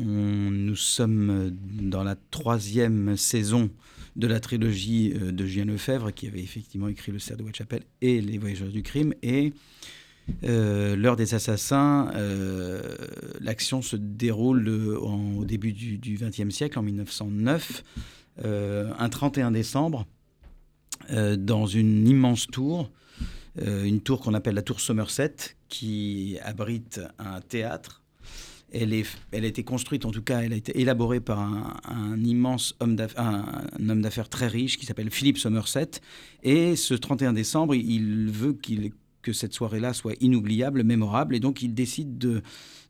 [0.00, 3.70] nous sommes dans la troisième saison
[4.16, 7.82] de la trilogie euh, de Julien Lefebvre, qui avait effectivement écrit Le Cerf de Whitechapel
[8.00, 9.14] et Les Voyageurs du Crime.
[9.22, 9.52] Et
[10.42, 12.10] l'heure des assassins,
[13.40, 17.84] l'action se déroule au début du XXe siècle, en 1909,
[18.42, 20.04] un 31 décembre,
[21.08, 22.90] dans une immense tour
[23.64, 25.34] une tour qu'on appelle la tour Somerset,
[25.68, 28.02] qui abrite un théâtre.
[28.72, 32.22] Elle, est, elle a été construite, en tout cas, elle a été élaborée par un,
[32.22, 35.90] immense homme d'affaires, très riche qui s'appelle Philippe Somerset.
[36.42, 38.58] Et ce 31 décembre, il veut
[39.22, 42.42] que cette soirée-là soit inoubliable, mémorable, et donc il décide de,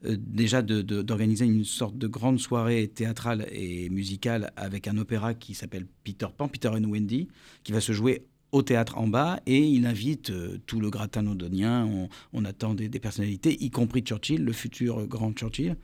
[0.05, 5.55] euh, déjà d'organiser une sorte de grande soirée théâtrale et musicale avec un opéra qui
[5.55, 7.29] s'appelle Peter Pan, Peter and Wendy,
[7.65, 11.23] qui va se jouer au théâtre en bas et il invite euh, tout le gratin
[11.23, 12.09] londonien.
[12.33, 15.77] On, attend des, personnalités, y compris Churchill, le futur grand Churchill.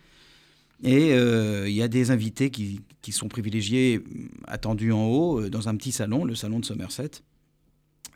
[0.83, 4.03] Et euh, il y a des invités qui, sont privilégiés,
[4.47, 7.11] attendus en haut, euh, dans un petit salon, le salon de Somerset.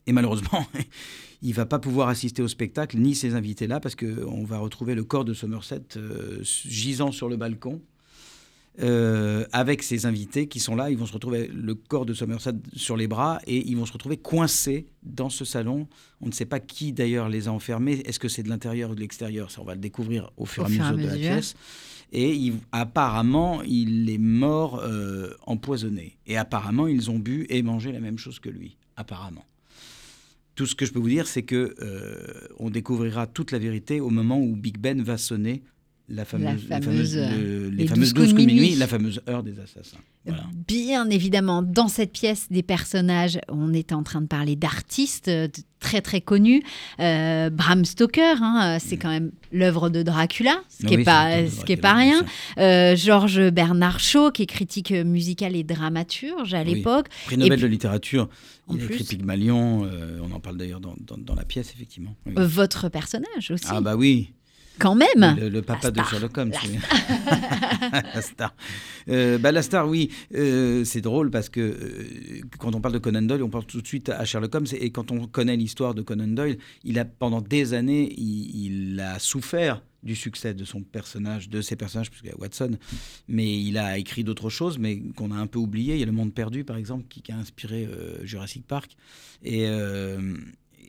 [0.06, 0.66] Et malheureusement,
[1.42, 5.04] il va pas pouvoir assister au spectacle, ni ces invités-là, parce qu'on va retrouver le
[5.04, 5.82] corps de Somerset
[6.42, 7.80] gisant sur le balcon.
[8.80, 10.90] Euh, avec ses invités qui sont là.
[10.90, 13.92] Ils vont se retrouver le corps de Somerset sur les bras et ils vont se
[13.92, 15.88] retrouver coincés dans ce salon.
[16.20, 18.02] On ne sait pas qui d'ailleurs les a enfermés.
[18.04, 19.50] Est-ce que c'est de l'intérieur ou de l'extérieur?
[19.50, 21.54] Ça, on va le découvrir au fur et à mesure de la pièce.
[22.12, 26.18] Et apparemment, il est mort euh, empoisonné.
[26.26, 28.76] Et apparemment, ils ont bu et mangé la même chose que lui.
[28.96, 29.44] Apparemment.
[30.54, 34.00] Tout ce que je peux vous dire, c'est que euh, on découvrira toute la vérité
[34.00, 35.62] au moment où Big Ben va sonner
[36.08, 39.98] la fameuse, euh, les, fameuses 12 coups de minuit, la fameuse heure des assassins.
[40.66, 45.48] Bien évidemment, dans cette pièce des personnages, on est en train de parler d'artistes euh,
[45.80, 46.62] très très connus.
[47.00, 48.98] Euh, Bram Stoker, hein, c'est mm.
[49.00, 52.24] quand même l'œuvre de Dracula, ce qui n'est pas, ce qui est pas rien.
[52.94, 57.08] Georges Bernard Shaw, qui est critique musical et dramaturge à l'époque.
[57.26, 58.28] Prix Nobel de littérature.
[58.72, 59.88] Il a écrit Pygmalion,
[60.22, 62.16] on en parle d'ailleurs dans, dans, la pièce, effectivement.
[62.26, 63.66] Votre personnage aussi.
[63.68, 64.32] Ah bah oui,
[64.78, 65.36] quand même.
[65.38, 66.52] Le, papa de Sherlock Holmes.
[68.14, 68.54] La star.
[69.08, 70.10] Euh, bah, la star, oui.
[70.34, 73.80] Euh, c'est drôle parce que euh, quand on parle de Conan Doyle, on pense tout
[73.80, 74.66] de suite à Sherlock Holmes.
[74.72, 79.18] Et quand on connaît l'histoire de Conan Doyle, il a pendant des années, il, a
[79.18, 82.78] souffert du succès de son personnage, de ses personnages, puisqu'il y a Watson,
[83.28, 85.94] mais il a écrit d'autres choses, mais qu'on a un peu oublié.
[85.94, 87.88] Il y a Le Monde Perdu, par exemple, qui, a inspiré
[88.22, 88.96] Jurassic Park.
[89.42, 89.66] Et,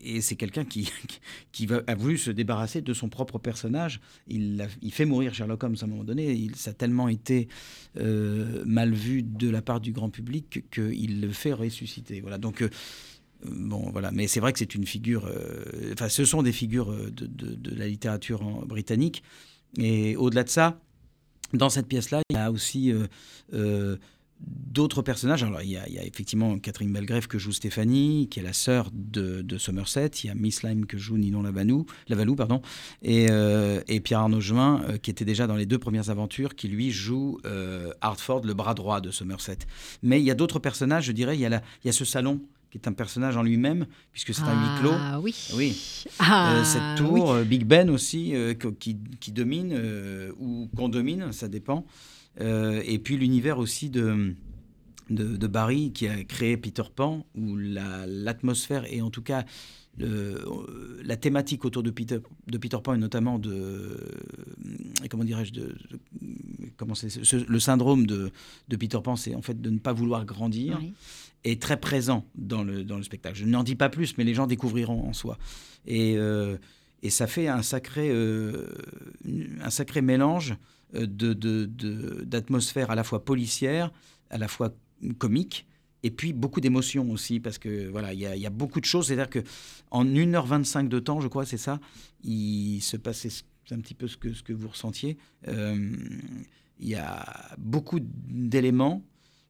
[0.02, 0.92] et c'est quelqu'un qui,
[1.52, 4.00] qui a voulu se débarrasser de son propre personnage.
[4.28, 6.34] Il, fait mourir Sherlock Holmes à un moment donné.
[6.34, 7.48] Il, ça a tellement été
[7.98, 12.22] euh, mal vu de la part du grand public qu'il le fait ressusciter.
[12.22, 12.38] Voilà.
[12.38, 12.70] Donc, euh,
[13.46, 14.12] bon, voilà.
[14.12, 15.26] Mais c'est vrai que c'est une figure.
[15.26, 19.24] Euh, ce sont des figures de, de, la littérature britannique.
[19.78, 20.80] Et au-delà de ça,
[21.54, 22.94] dans cette pièce-là, il y a aussi
[24.40, 25.44] d'autres personnages.
[25.44, 29.58] Alors, il y, a, effectivement Catherine Belgrave que joue Stéphanie, qui est la sœur de,
[29.58, 30.12] Somerset.
[30.24, 32.62] Il y a Miss Lime que joue Ninon Lavalou, Lavalou pardon,
[33.02, 36.56] et, euh, et Pierre Arnaud Juin, euh, qui était déjà dans les deux premières aventures,
[36.56, 39.60] qui lui joue euh, Hartford, le bras droit de Somerset.
[40.04, 41.36] Mais il y a d'autres personnages, je dirais.
[41.36, 44.34] Il y a, il y a ce salon qui est un personnage en lui-même, puisque
[44.34, 44.94] c'est un huis clos.
[44.94, 45.34] Ah oui.
[45.56, 46.06] Oui.
[46.20, 48.34] Ah, cette tour, Big Ben aussi,
[48.80, 49.74] qui, qui, domine,
[50.38, 51.86] ou qu'on domine, ça dépend.
[52.40, 54.36] Euh, et puis l'univers aussi de,
[55.10, 59.46] de, Barry qui a créé Peter Pan, où l'atmosphère et en tout cas
[59.98, 60.44] le,
[61.04, 63.98] la thématique autour de Peter, de Peter Pan et notamment de
[65.10, 65.76] comment dirais-je de,
[66.78, 66.94] comment
[67.48, 68.32] le syndrome de,
[68.68, 70.80] de, Peter Pan c'est en fait de ne pas vouloir grandir
[71.44, 73.38] est très présent dans le, dans le spectacle.
[73.38, 75.40] Je n'en dis pas plus mais les gens découvriront en soi.
[75.88, 76.58] Et, euh,
[77.04, 78.12] et ça fait un sacré
[79.62, 80.56] un sacré mélange
[80.94, 83.92] d'atmosphère de, de, à la fois policière,
[84.30, 84.74] à la fois
[85.18, 85.68] comique,
[86.04, 89.08] et puis beaucoup d'émotions aussi, parce que voilà, il y, a beaucoup de choses.
[89.08, 89.40] C'est-à-dire que
[89.92, 91.80] en 1h25 de temps, je crois, c'est ça,
[92.24, 93.30] il se passait
[93.72, 95.18] un petit peu ce que, ce que vous ressentiez.
[95.48, 95.96] Euh,
[96.80, 97.26] il y a
[97.58, 99.04] beaucoup d'éléments.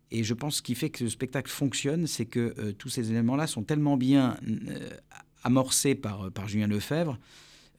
[0.09, 3.11] Et je pense ce qui fait que ce spectacle fonctionne, c'est que euh, tous ces
[3.11, 4.89] éléments-là sont tellement bien euh,
[5.43, 7.17] amorcés par, par Julien Lefebvre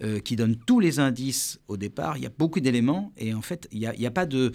[0.01, 2.19] euh, qui donne tous les indices au départ.
[2.19, 4.53] Il y a beaucoup d'éléments et en fait, il n'y a, a, pas de.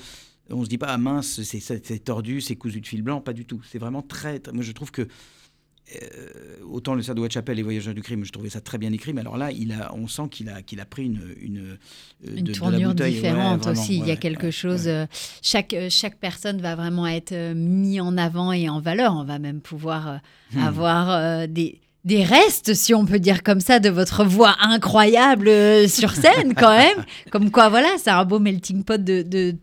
[0.49, 3.43] On se dit pas, ah mince, c'est tordu, c'est cousu de fil blanc, pas du
[3.43, 3.59] tout.
[3.69, 5.05] C'est vraiment très, Moi, je trouve que.
[6.01, 6.29] Euh,
[6.71, 9.19] autant le de Whitechapel et Voyageurs du crime, je trouvais ça très bien écrit, mais
[9.19, 11.59] alors là, il a, on sent qu'il a, qu'il a pris une une,
[12.25, 13.97] euh, une tournure différente aussi.
[13.97, 14.89] il y a quelque chose.
[15.41, 19.13] chaque chaque personne va vraiment être mis en avant et en valeur.
[19.13, 20.21] On va même pouvoir
[20.53, 20.59] hmm.
[20.59, 25.87] avoir des des restes, si on peut dire comme ça, de votre voix incroyable euh,
[25.87, 27.05] sur scène quand même.
[27.31, 29.55] Comme quoi, voilà, c'est un beau melting pot de,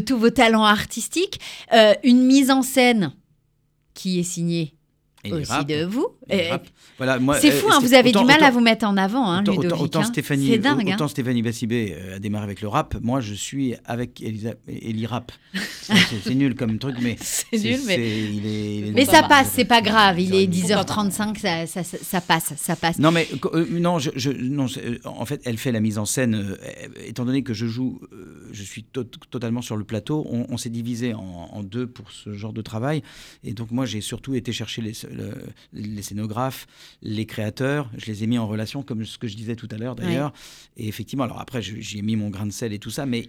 [0.00, 1.40] tous vos talents artistiques.
[1.72, 3.12] Euh, une mise en scène
[3.94, 4.74] qui est signée
[5.32, 6.08] aussi de vous.
[6.98, 9.52] Voilà, c'est fou, hein, vous avez du mal à vous mettre en avant, hein, autant,
[9.52, 9.82] Ludovic.
[9.82, 13.34] Autant, Stéphanie, c'est dingue, autant Stéphanie Bassibé euh, a démarré avec le rap, moi je
[13.34, 15.32] suis avec Eli Rap.
[16.24, 20.20] c'est nul comme truc, mais c'est nul, mais, mais ça passe, c'est pas grave.
[20.20, 22.98] Il est 10h35, ça, ça, ça, passe, ça passe.
[22.98, 26.56] Non, mais euh, non, je, non, euh, en fait, elle fait la mise en scène.
[27.06, 28.00] étant donné que je joue,
[28.52, 30.26] je suis totalement sur le plateau.
[30.28, 33.02] On, s'est divisé en, en, deux pour ce genre de travail,
[33.42, 34.92] et donc moi j'ai surtout été chercher les,
[35.72, 36.66] les scénographes,
[37.02, 39.76] les créateurs, je les ai mis en relation, comme ce que je disais tout à
[39.76, 40.32] l'heure d'ailleurs.
[40.76, 43.28] Et effectivement, alors après, j'ai mis mon grain de sel et tout ça, mais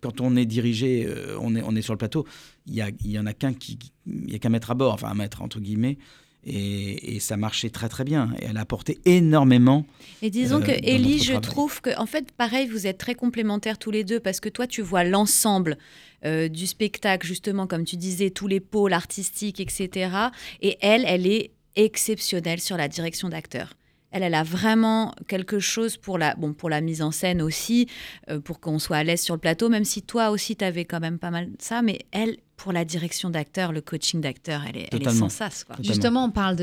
[0.00, 2.26] quand on est dirigé, euh, on, est, on est sur le plateau,
[2.66, 5.08] il y, y en a qu'un qui, il y a qu'un maître à bord, enfin
[5.08, 5.98] un maître entre guillemets.
[6.46, 8.32] Et, ça marchait très très bien.
[8.40, 9.84] Et elle a apporté énormément.
[10.22, 13.78] Et disons euh, que Ellie, je trouve que, en fait, pareil, vous êtes très complémentaires
[13.78, 15.76] tous les deux parce que toi, tu vois l'ensemble
[16.24, 20.10] euh, du spectacle, justement, comme tu disais, tous les pôles artistiques, etc.
[20.62, 23.74] Et elle, elle est exceptionnelle sur la direction d'acteur.
[24.10, 27.86] Elle, elle a vraiment quelque chose pour la, bon, pour la mise en scène aussi,
[28.28, 30.84] euh, pour qu'on soit à l'aise sur le plateau, même si toi aussi, tu avais
[30.84, 31.80] quand même pas mal de ça.
[31.82, 35.64] Mais elle, pour la direction d'acteur, le coaching d'acteur, elle est, elle est sans sas.
[35.64, 35.76] Quoi.
[35.80, 36.56] Justement, on parle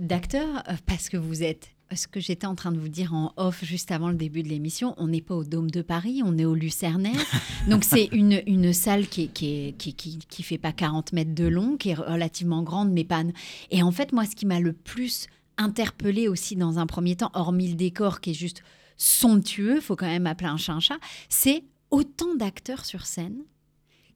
[0.00, 3.32] d'acteur euh, parce que vous êtes ce que j'étais en train de vous dire en
[3.36, 6.38] off juste avant le début de l'émission, on n'est pas au Dôme de Paris, on
[6.38, 7.20] est au Lucernaire.
[7.68, 11.76] Donc c'est une, une salle qui, qui, qui, qui, fait pas 40 mètres de long,
[11.76, 13.22] qui est relativement grande, mais pas...
[13.70, 15.26] Et en fait, moi, ce qui m'a le plus
[15.58, 18.62] interpellé aussi dans un premier temps, hormis le décor qui est juste
[18.96, 23.36] somptueux, faut quand même appeler un chat un chat, c'est autant d'acteurs sur scène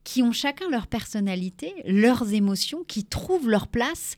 [0.08, 4.14] qui ont chacun leur personnalité, leurs émotions, qui trouvent leur place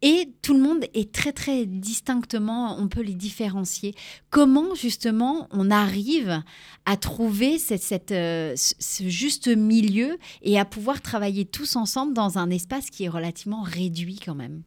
[0.00, 3.94] et tout le monde est très très distinctement, on peut les différencier.
[4.30, 6.42] Comment justement on arrive
[6.86, 12.48] à trouver cette, euh, ce juste milieu et à pouvoir travailler tous ensemble dans un
[12.48, 14.62] espace qui est relativement réduit quand même?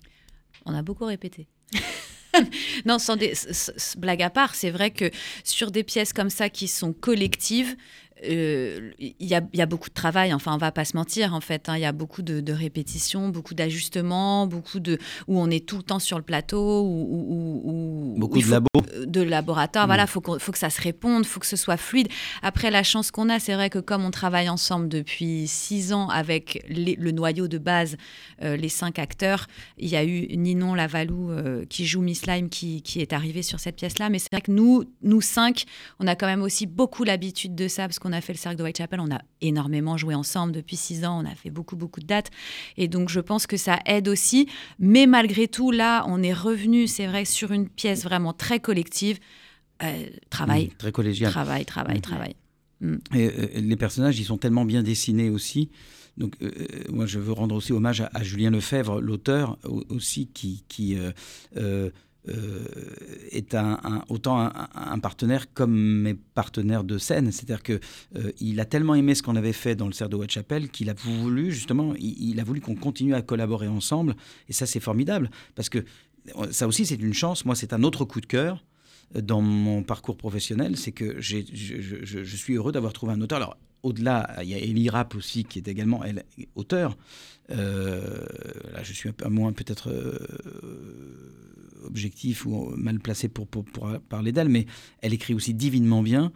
[0.67, 1.47] On a beaucoup répété.
[2.85, 2.97] non,
[3.97, 5.09] blagues à part, c'est vrai que
[5.43, 7.75] sur des pièces comme ça qui sont collectives,
[8.23, 11.69] euh, il y, a, beaucoup de travail, enfin on va pas se mentir en fait,
[11.69, 11.75] hein.
[11.75, 15.83] il y a beaucoup de, répétitions, beaucoup d'ajustements, beaucoup de où on est tout le
[15.83, 19.89] temps sur le plateau, ou beaucoup de labo, euh, de laboratoire, mm.
[19.89, 22.07] voilà, faut, faut que ça se réponde, faut que ce soit fluide.
[22.41, 26.09] Après la chance qu'on a, c'est vrai que comme on travaille ensemble depuis six ans
[26.09, 27.97] avec le noyau de base,
[28.41, 31.29] euh, les cinq acteurs, il y a eu Ninon Lavalou
[31.69, 34.51] qui joue Miss Lime qui, qui est arrivé sur cette pièce-là, mais c'est vrai que
[34.51, 35.65] nous, nous cinq,
[35.99, 38.37] on a quand même aussi beaucoup l'habitude de ça parce qu'on on a fait le
[38.37, 41.75] cercle de Whitechapel, on a énormément joué ensemble depuis six ans, on a fait beaucoup,
[41.75, 42.31] beaucoup de dates.
[42.77, 44.47] Et donc, je pense que ça aide aussi.
[44.79, 49.19] Mais malgré tout, là, on est revenu, c'est vrai, sur une pièce vraiment très collective.
[49.83, 50.67] Euh, travail.
[50.67, 51.31] Mmh, très collégial.
[51.31, 52.01] Travail, travail, mmh.
[52.01, 52.35] travail.
[52.81, 52.95] Mmh.
[53.15, 55.69] Et, euh, les personnages, ils sont tellement bien dessinés aussi.
[56.17, 56.49] Donc, euh,
[56.89, 60.97] moi, je veux rendre aussi hommage à, Julien Lefebvre, l'auteur aussi, qui, qui
[61.55, 61.91] euh,
[63.31, 67.31] est un, autant un, partenaire comme mes partenaires de scène.
[67.31, 67.79] C'est-à-dire qu'il
[68.15, 70.89] euh, il a tellement aimé ce qu'on avait fait dans le cerf de Whitechapel qu'il
[70.89, 74.15] a voulu, justement, il, a voulu qu'on continue à collaborer ensemble.
[74.49, 75.29] Et ça, c'est formidable.
[75.55, 75.85] Parce que
[76.51, 77.45] ça aussi, c'est une chance.
[77.45, 78.63] Moi, c'est un autre coup de cœur
[79.15, 83.37] dans mon parcours professionnel, c'est que je, suis heureux d'avoir trouvé un auteur.
[83.37, 86.01] Alors, au-delà, il y a Elie Rapp aussi, qui est également
[86.55, 86.97] auteur.
[87.51, 88.25] Euh,
[88.73, 89.89] là, je suis un peu moins peut-être
[91.83, 93.65] objectif ou mal placé pour, pour,
[94.09, 94.65] parler d'elle, mais
[95.01, 96.31] elle écrit aussi divinement bien.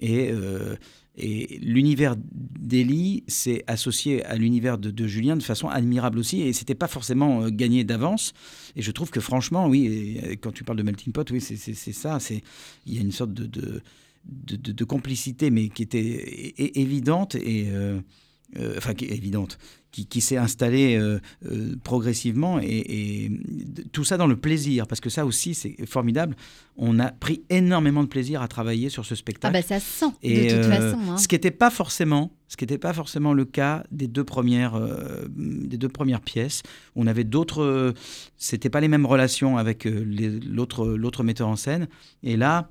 [0.00, 0.76] Et, euh,
[1.16, 6.42] et l'univers d'Elie s'est associé à l'univers de, Julien de façon admirable aussi.
[6.42, 8.34] Et c'était pas forcément euh, gagné d'avance.
[8.76, 12.18] Et je trouve que franchement, oui, quand tu parles de melting pot, oui, c'est ça.
[12.86, 17.66] Il y a une sorte de, de, de, complicité, mais qui était évidente et.
[17.68, 18.00] Euh,
[18.76, 19.58] enfin, qui est évidente,
[20.04, 23.30] qui, s'est installé euh, euh, progressivement et,
[23.92, 26.36] tout ça dans le plaisir, parce que ça aussi c'est formidable.
[26.76, 29.56] On a pris énormément de plaisir à travailler sur ce spectacle.
[29.56, 30.98] Ah bah ça sent de toute euh, façon.
[31.10, 31.16] Hein.
[31.16, 34.80] Ce qui n'était pas forcément, ce qui n'était pas forcément le cas des deux premières,
[35.36, 36.62] des deux premières pièces.
[36.94, 37.94] On avait d'autres,
[38.36, 41.88] c'était pas les mêmes relations avec l'autre l'autre metteur en scène.
[42.22, 42.70] Et là,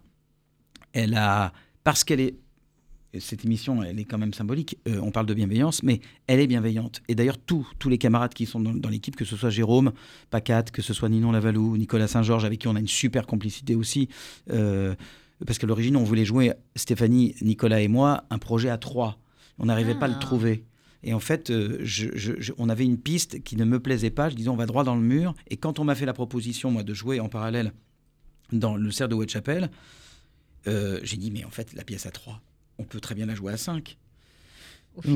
[0.94, 1.54] elle a
[1.84, 2.36] parce qu'elle est
[3.20, 4.78] cette émission, elle est quand même symbolique.
[4.88, 7.02] Euh, on parle de bienveillance, mais elle est bienveillante.
[7.08, 9.92] Et d'ailleurs, tous, tous les camarades qui sont dans, l'équipe, que ce soit Jérôme,
[10.30, 13.76] Pacat, que ce soit Ninon Lavalou, Nicolas Saint-Georges, avec qui on a une super complicité
[13.76, 14.10] aussi.
[14.52, 14.96] Euh,
[15.46, 19.18] parce qu'à l'origine, on voulait jouer, Stéphanie, Nicolas et moi, un projet à trois.
[19.60, 20.20] On n'arrivait pas à le ah.
[20.20, 20.64] trouver.
[21.04, 24.30] Et en fait, euh, je, on avait une piste qui ne me plaisait pas.
[24.30, 25.36] Je disais, on va droit dans le mur.
[25.50, 27.74] Et quand on m'a fait la proposition, moi, de jouer en parallèle
[28.52, 29.70] dans le cerf de Whitechapel,
[30.66, 32.42] j'ai dit, mais en fait, la pièce à trois,
[32.78, 33.98] on peut très bien la jouer à 5.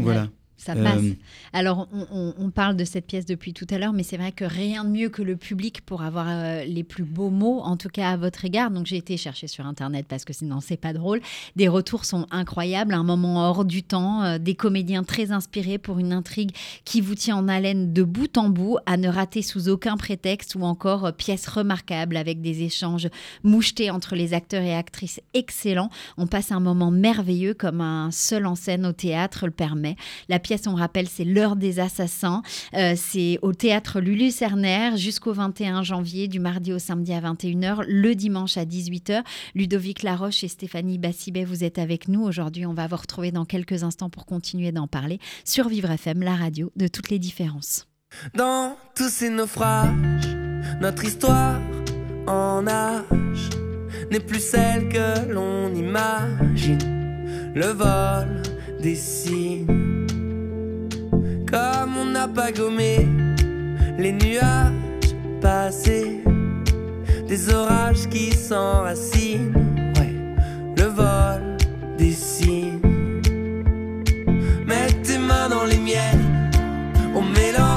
[0.02, 0.30] voilà.
[0.60, 1.02] Ça passe.
[1.02, 1.14] Euh,
[1.54, 4.84] Alors, on, parle de cette pièce depuis tout à l'heure, mais c'est vrai que rien
[4.84, 8.12] de mieux que le public pour avoir euh, les plus beaux mots, en tout cas
[8.12, 8.70] à votre égard.
[8.70, 11.22] Donc, j'ai été chercher sur Internet parce que sinon, c'est pas drôle.
[11.56, 15.98] Des retours sont incroyables, un moment hors du temps, euh, des comédiens très inspirés pour
[15.98, 16.52] une intrigue
[16.84, 20.56] qui vous tient en haleine de bout en bout, à ne rater sous aucun prétexte,
[20.56, 23.08] ou encore pièce remarquable avec des échanges
[23.44, 25.90] mouchetés entre les acteurs et actrices excellents.
[26.18, 29.96] On passe un moment merveilleux comme un seul en scène au théâtre le permet.
[30.28, 32.42] La on rappelle, c'est L'heure des assassins.
[32.74, 37.84] Euh, c'est au théâtre Lulu Cerner jusqu'au 21 janvier, du mardi au samedi à 21h,
[37.88, 39.24] le dimanche à 18h.
[39.56, 42.24] Ludovic Laroche et Stéphanie Bassibet, vous êtes avec nous.
[42.24, 46.24] Aujourd'hui, on va vous retrouver dans quelques instants pour continuer d'en parler sur Vivre FM,
[46.24, 47.88] la radio de toutes les différences.
[48.34, 50.28] Dans tous ces naufrages,
[50.82, 51.60] notre histoire
[52.28, 53.50] en âge
[54.12, 57.54] n'est plus celle que l'on imagine.
[57.54, 58.42] Le vol
[58.82, 58.96] des
[61.50, 63.08] comme on n'a pas gommé
[63.98, 66.24] les nuages passés,
[67.28, 69.54] des orages qui s'enracine.
[69.98, 70.16] Ouais,
[70.78, 71.58] le vol
[71.98, 72.80] des signes.
[74.66, 76.52] Mets tes mains dans les miennes,
[77.16, 77.69] on mélange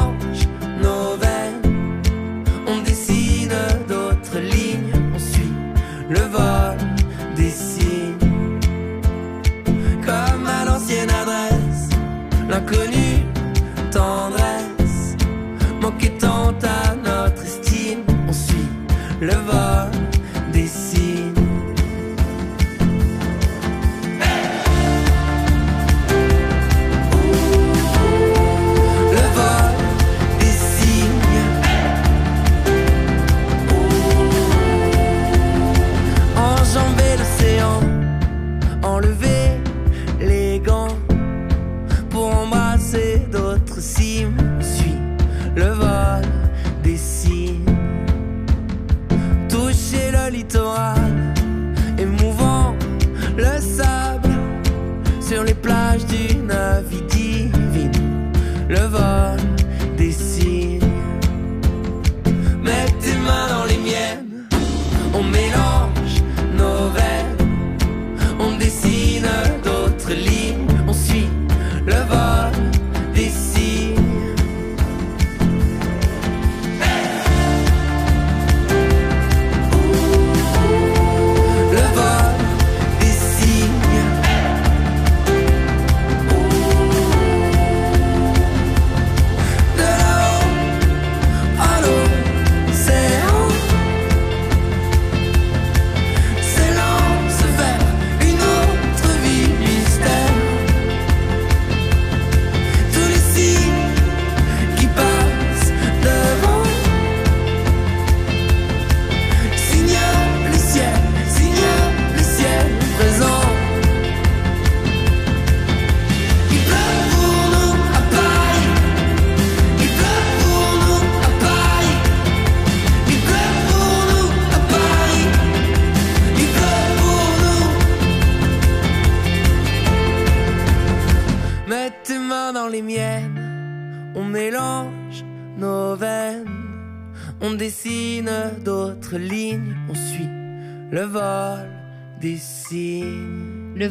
[15.82, 18.04] manquait tant à notre estime.
[18.28, 18.68] On suit
[19.20, 19.91] le vol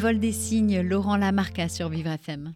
[0.02, 2.54] vol des signes, Laurent Lamarca sur Vivre FM.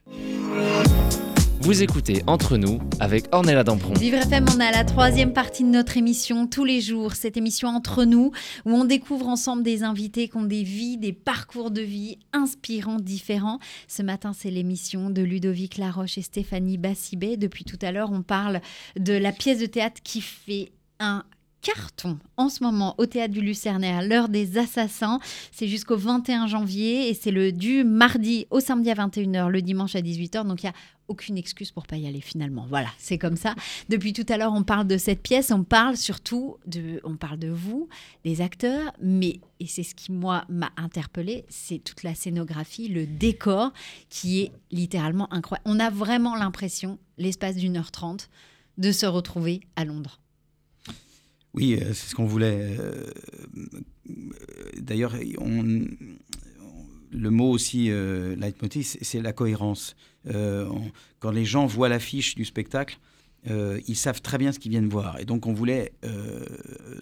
[1.61, 3.93] Vous écoutez Entre nous avec Ornella Dampron.
[3.93, 7.67] Vivre FM, on à la troisième partie de notre émission tous les jours, cette émission
[7.67, 8.31] entre nous,
[8.65, 12.99] où on découvre ensemble des invités qui ont des vies, des parcours de vie inspirants,
[12.99, 13.59] différents.
[13.87, 17.37] Ce matin, c'est l'émission de Ludovic Laroche et Stéphanie Bassibet.
[17.37, 18.59] Depuis tout à l'heure, on parle
[18.99, 21.23] de la pièce de théâtre qui fait un
[21.65, 25.19] carton en ce moment au théâtre du Lucernaire, l'heure des assassins.
[25.51, 29.95] C'est jusqu'au 21 janvier et c'est le du mardi au samedi à 21h, le dimanche
[29.95, 30.45] à 18h.
[30.45, 30.73] Donc il y a
[31.07, 32.67] aucune excuse pour pas y aller finalement.
[32.69, 33.55] Voilà, c'est comme ça.
[33.89, 37.39] Depuis tout à l'heure, on parle de cette pièce, on parle surtout de, on parle
[37.39, 37.89] de vous,
[38.23, 43.07] des acteurs, mais et c'est ce qui moi m'a interpellé, c'est toute la scénographie, le
[43.07, 43.73] décor
[44.09, 45.67] qui est littéralement incroyable.
[45.67, 48.29] On a vraiment l'impression, l'espace d'une heure trente,
[48.77, 50.19] de se retrouver à Londres.
[51.55, 52.77] Oui, euh, c'est ce qu'on voulait.
[52.79, 53.05] euh,
[53.57, 53.79] euh,
[54.79, 55.13] D'ailleurs,
[57.11, 59.95] le mot aussi, euh, leitmotiv, c'est- la cohérence.
[61.19, 62.99] Quand les gens voient l'affiche du spectacle,
[63.87, 65.19] ils savent très bien ce qu'ils viennent voir.
[65.19, 65.93] Et donc, on voulait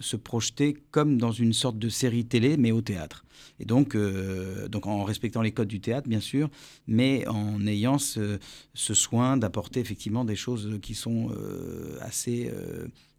[0.00, 3.24] se projeter comme dans une sorte de série télé, mais au théâtre.
[3.60, 3.96] Et donc,
[4.68, 6.48] donc en respectant les codes du théâtre, bien sûr,
[6.86, 8.38] mais en ayant ce,
[8.74, 11.30] soin d'apporter effectivement des choses qui sont
[12.00, 12.50] assez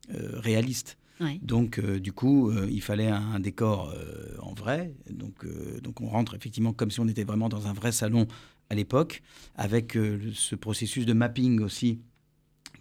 [0.09, 0.97] réalistes.
[1.19, 1.39] Ouais.
[1.41, 4.93] Donc, euh, du coup, euh, il fallait un, un décor euh, en vrai.
[5.09, 5.45] Donc,
[5.81, 8.27] donc, on rentre effectivement comme si on était vraiment dans un vrai salon
[8.69, 9.21] à l'époque,
[9.55, 9.97] avec
[10.33, 11.99] ce processus de mapping aussi,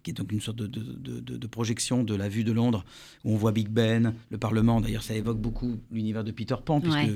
[0.03, 2.53] qui est donc une sorte de, de- de- de- de projection de la vue de
[2.53, 2.85] Londres,
[3.25, 4.81] où on voit Big Ben, le Parlement.
[4.81, 7.11] D'ailleurs, ça évoque beaucoup l'univers de Peter Pan, puisque Ouais.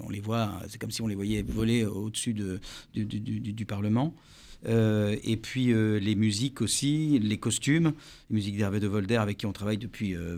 [0.00, 2.60] on les voit, c'est comme si on les voyait voler au-dessus de,
[2.92, 4.14] du, du- du- du Parlement.
[4.66, 7.92] Euh, et puis euh, les musiques aussi, les costumes,
[8.30, 10.36] les musiques d'Hervé de Volder avec qui on travaille depuis euh,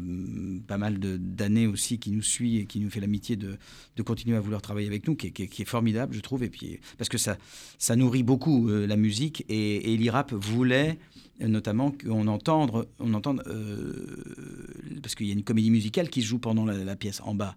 [0.66, 3.56] pas mal d'années aussi, qui nous suit et qui nous fait l'amitié de,
[3.96, 6.20] de continuer à vouloir travailler avec nous, qui est, qui est- qui est formidable, je
[6.20, 7.36] trouve, et puis parce que ça,
[7.78, 10.98] ça nourrit beaucoup la musique et, et l'IRAP voulait
[11.38, 13.42] notamment qu'on entende, on entende
[15.02, 17.34] parce qu'il y a une comédie musicale qui se joue pendant la, la pièce en
[17.34, 17.56] bas.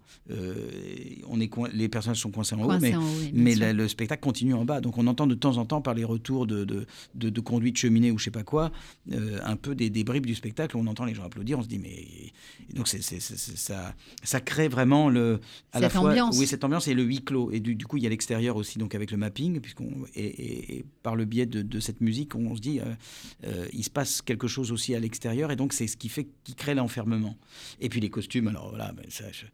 [1.27, 3.73] On est les personnages sont coincés en haut, mais en haut, oui, bien mais la-
[3.73, 6.45] le spectacle continue en bas, donc on entend de temps en temps par les retours
[6.47, 6.85] de, de, de,
[7.15, 8.71] de, de conduite cheminée ou je sais pas quoi,
[9.11, 11.67] euh, un peu des, des bribes du spectacle, on entend les gens applaudir, on se
[11.67, 11.89] dit mais
[12.69, 13.93] et donc c'est, c'est- c'est- c'est- ça,
[14.23, 15.39] ça crée vraiment le
[15.71, 16.37] à la Cette fois ambiance.
[16.37, 18.55] oui cette ambiance et le huis clos et du, du coup il y a l'extérieur
[18.55, 22.01] aussi donc avec le mapping puisqu'on et, et- et par le biais de, de cette
[22.01, 22.85] musique on se dit euh,
[23.45, 26.27] euh, il se passe quelque chose aussi à l'extérieur et donc c'est ce qui fait
[26.43, 27.37] qui crée l'enfermement
[27.81, 29.45] et puis les costumes alors voilà ben, ça, je-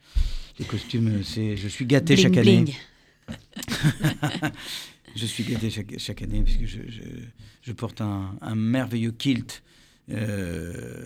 [0.59, 2.75] les costumes c'est je suis gâté Bling, chaque année bling.
[5.15, 7.01] je suis gâté chaque, chaque année puisque je, je,
[7.61, 9.63] je porte un, un merveilleux kilt.
[10.11, 11.03] Euh,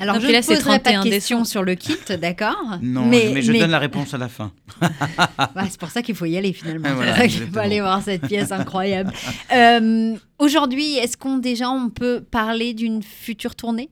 [0.00, 2.78] Alors, Donc je là, ne c'est poserai pas de 31 questions sur le kit, d'accord
[2.82, 4.52] non, mais, je donne la réponse à la fin.
[4.80, 4.88] Ouais,
[5.70, 6.88] c'est pour ça qu'il faut y aller finalement.
[6.90, 9.12] Ah, voilà, c'est pour ça qu'il faut aller voir cette pièce incroyable.
[9.52, 13.90] Euh, Aujourd'hui, est-ce qu'on déjà on peut parler d'une future tournée?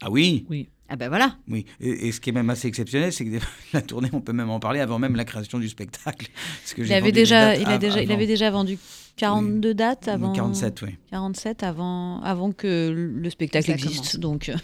[0.00, 0.44] Ah oui,
[0.88, 1.36] Ah ben voilà.
[1.48, 1.64] oui.
[1.80, 3.38] Et, et ce qui est même assez exceptionnel, c'est que
[3.72, 6.28] la tournée, on peut même en parler avant même la création du spectacle.
[6.62, 8.14] Parce que Il avait déjà, dates il a av- déjà, il avant.
[8.14, 8.78] avait déjà vendu
[9.16, 10.32] 42 dates avant.
[10.32, 10.96] 47, oui.
[11.10, 14.18] 47 avant, avant que le spectacle existe.
[14.18, 14.56] Donc, euh,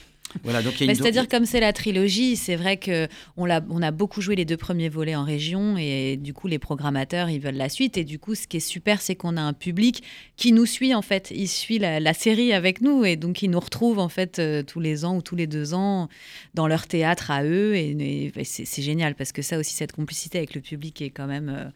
[0.45, 3.83] Voilà, donc a bah, c'est-à-dire comme c'est la trilogie, c'est vrai que on l'a, on
[3.83, 7.41] a beaucoup joué les deux premiers volets en région et du coup les programmateurs ils
[7.41, 10.03] veulent la suite et du coup ce qui est super c'est qu'on a un public
[10.37, 13.51] qui nous suit en fait, il suit la, la série avec nous et donc ils
[13.51, 16.09] nous retrouvent en fait euh, tous les ans ou tous les deux ans
[16.55, 20.39] dans leur théâtre à eux et, et, c'est, génial parce que ça aussi cette complicité
[20.39, 21.71] avec le public est quand même euh,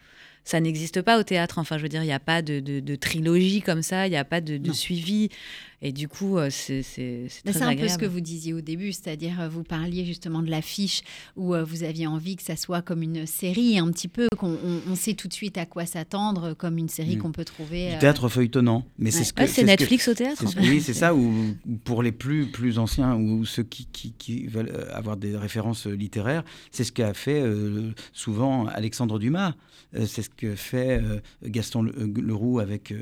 [0.45, 1.59] ça n'existe pas au théâtre.
[1.59, 4.11] Enfin, je veux dire, il n'y a pas de, de- de trilogie comme ça, il
[4.11, 5.31] n'y a pas de, suivi.
[5.83, 8.93] Et du coup, euh, c'est très C'est un peu ce que vous disiez au début,
[8.93, 11.03] c'est-à-dire euh, vous parliez justement de l'affiche
[11.37, 14.53] où euh, vous aviez envie que ça soit comme une série, un petit peu, qu'on
[14.65, 17.19] on, on sait tout de suite à quoi s'attendre, comme une série Mm.
[17.19, 17.89] qu'on peut trouver.
[17.91, 18.87] du euh, théâtre feuilletonnant.
[18.99, 20.49] Mais c'est ce que Ouais, c'est c'est ce que- Netflix au théâtre.
[20.49, 21.33] Ce- oui, c'est ça, ou
[21.67, 25.87] ou pour les plus, plus anciens, ou ceux qui, qui, qui veulent avoir des références
[25.87, 29.55] littéraires, c'est ce qu'a fait euh, souvent Alexandre Dumas.
[29.97, 32.93] Euh, c'est ce que fait euh, Gaston Le- Leroux avec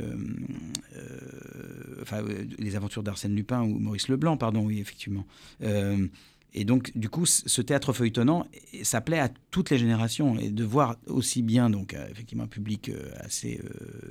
[2.03, 5.27] enfin, euh, Les aventures d'Arsène Lupin ou Maurice Leblanc, pardon, oui, effectivement.
[5.63, 6.07] Euh,
[6.55, 8.47] et donc, du coup, ce théâtre feuilletonnant,
[8.83, 10.39] ça plaît à toutes les générations.
[10.39, 13.61] Et de voir aussi bien, donc, euh, effectivement, un public euh, assez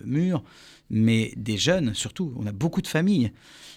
[0.04, 0.44] mûr,
[0.90, 2.34] mais des jeunes surtout.
[2.38, 3.32] On a beaucoup de familles.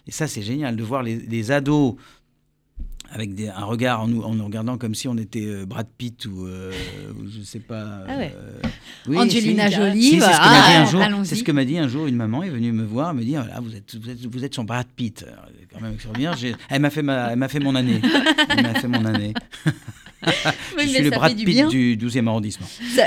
[0.07, 1.97] Et ça, c'est génial de voir les ados
[3.11, 5.87] avec des- un regard en nous, en nous regardant comme si on était euh, Brad
[5.99, 6.73] Pitt ou, euh,
[7.19, 8.05] ou je sais pas.
[8.09, 8.35] Ah ouais.
[8.37, 8.69] euh,
[9.07, 9.77] oui, Angelina si.
[9.77, 11.25] Jolie, Si, c'est ce que voilà, m'a dit un ah.
[11.25, 13.47] C'est ce que m'a dit un jour une maman est venue me voir, me dire
[13.55, 15.25] ah, vous êtes vous êtes vous êtes son Brad Pitt.
[15.27, 16.37] Alors, quand même extraordinaire.
[16.69, 18.01] Elle m'a fait ma elle m'a fait mon année.
[18.49, 19.35] Elle m'a fait mon année.
[20.27, 20.31] Je
[20.77, 21.69] mais suis le Brad du Pitt bien.
[21.69, 22.67] du 12e arrondissement.
[22.97, 23.05] Ça...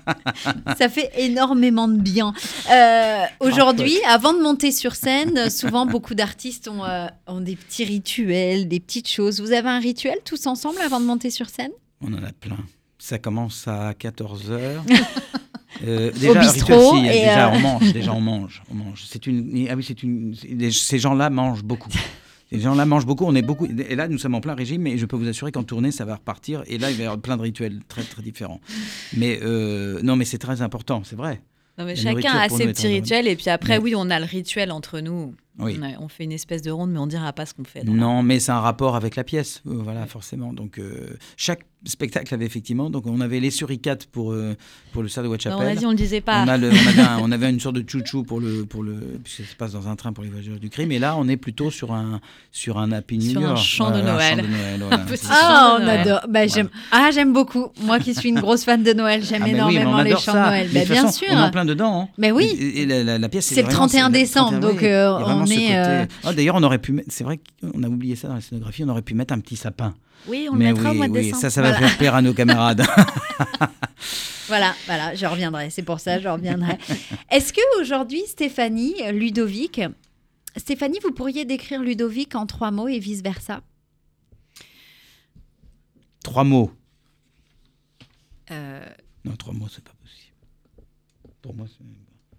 [0.78, 2.32] Ça fait énormément de bien.
[2.70, 7.84] Euh, Aujourd'hui, avant de monter sur scène, souvent beaucoup d'artistes ont, euh, ont des petits
[7.84, 9.40] rituels, des petites choses.
[9.40, 11.72] Vous avez un rituel tous ensemble avant de monter sur scène?
[12.00, 12.58] On en a plein.
[12.98, 14.80] Ça commence à 14h.
[15.82, 19.04] Au bistrot, et, déjà euh, on mange, déjà on mange, on mange.
[19.08, 20.34] C'est une, ah oui, c'est une.
[20.70, 21.90] Ces gens-là mangent beaucoup.
[22.52, 23.24] Ces gens-là mangent beaucoup.
[23.24, 23.66] On est beaucoup.
[23.66, 26.04] Et là, nous sommes en plein régime, mais je peux vous assurer qu'en tournée, ça
[26.04, 26.62] va repartir.
[26.66, 28.60] Et là, il va y avoir plein de rituels très très différents.
[29.16, 31.40] Mais euh, non, mais c'est très important, c'est vrai.
[31.78, 34.26] Non, mais chacun a ses petits rituels et puis après, Mais- oui, on a le
[34.26, 35.34] rituel entre nous.
[35.58, 35.78] Oui.
[36.00, 37.82] On, fait une espèce de ronde, mais on dira pas ce qu'on fait.
[37.84, 40.52] la- Non, mais c'est un rapport avec la pièce, euh, voilà, forcément.
[40.52, 42.90] Donc, euh, chaque spectacle avait effectivement.
[42.90, 44.54] Donc, on avait les suricates pour, euh,
[44.92, 45.66] pour le stade de Non, Whitechapel.
[45.66, 46.44] on a dit, on le disait pas.
[46.44, 48.82] On, a le- on avait un- on avait une sorte de chouchou pour le, pour
[48.82, 50.92] le, puisque ça se passe dans un train pour les voyageurs du crime.
[50.92, 52.20] Et là, on est plutôt sur un,
[52.52, 53.56] sur un Happy New Sur un Year.
[53.56, 54.36] chant de un Noël.
[54.36, 55.26] chant de Noël, voilà, Un petit.
[55.30, 56.20] Ah, on adore.
[56.28, 56.68] Bah, j'aime.
[56.90, 57.68] Ah, j'aime beaucoup.
[57.82, 60.32] Moi qui suis une grosse fan de Noël, j'aime Ah, oui, énormément les chants ça.
[60.44, 60.68] de Noël.
[60.72, 61.28] Mais Bah, bien façon, sûr.
[61.30, 62.02] On est en plein dedans.
[62.02, 62.08] hein.
[62.18, 62.44] Mais oui.
[62.58, 65.18] Et, et la, la- la pièce, C'est le vraiment- 31 le décembre, 31, donc, euh,
[65.26, 67.08] on est, euh, Ah, D'ailleurs, on aurait pu mettre.
[67.10, 68.84] C'est vrai qu'on a oublié ça dans la scénographie.
[68.84, 69.94] On aurait pu mettre un petit sapin.
[70.26, 71.40] Oui, on le Mais mettra oui, au mois de oui, décembre.
[71.42, 72.84] ça, ça va faire plaire à nos camarades.
[74.48, 75.70] Voilà, voilà, je reviendrai.
[75.70, 76.76] C'est pour ça, je reviendrai.
[77.30, 79.80] Est-ce que aujourd'hui, Stéphanie, Ludovic,
[80.56, 83.62] Stéphanie, vous pourriez décrire Ludovic en trois mots et vice versa
[86.22, 86.70] Trois mots.
[88.50, 88.84] Euh,
[89.24, 90.34] Non, trois mots, c'est pas possible.
[91.40, 91.84] Pour moi, c'est.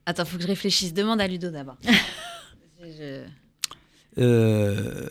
[0.05, 0.93] Attends, faut que je réfléchisse.
[0.93, 1.77] Demande à Ludo d'abord.
[2.81, 3.23] Je-
[4.19, 5.09] Euh,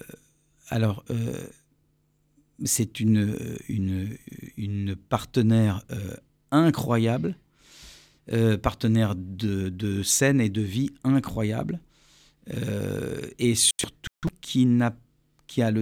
[0.68, 1.34] alors, euh,
[2.64, 4.16] c'est une,
[5.08, 6.16] partenaire euh,
[6.50, 7.36] incroyable,
[8.32, 11.80] euh, partenaire de, scène et de vie incroyable,
[12.54, 14.96] euh, et surtout qui, n'a,
[15.46, 15.72] qui a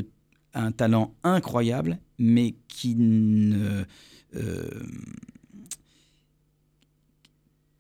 [0.54, 3.84] un talent incroyable, mais qui ne...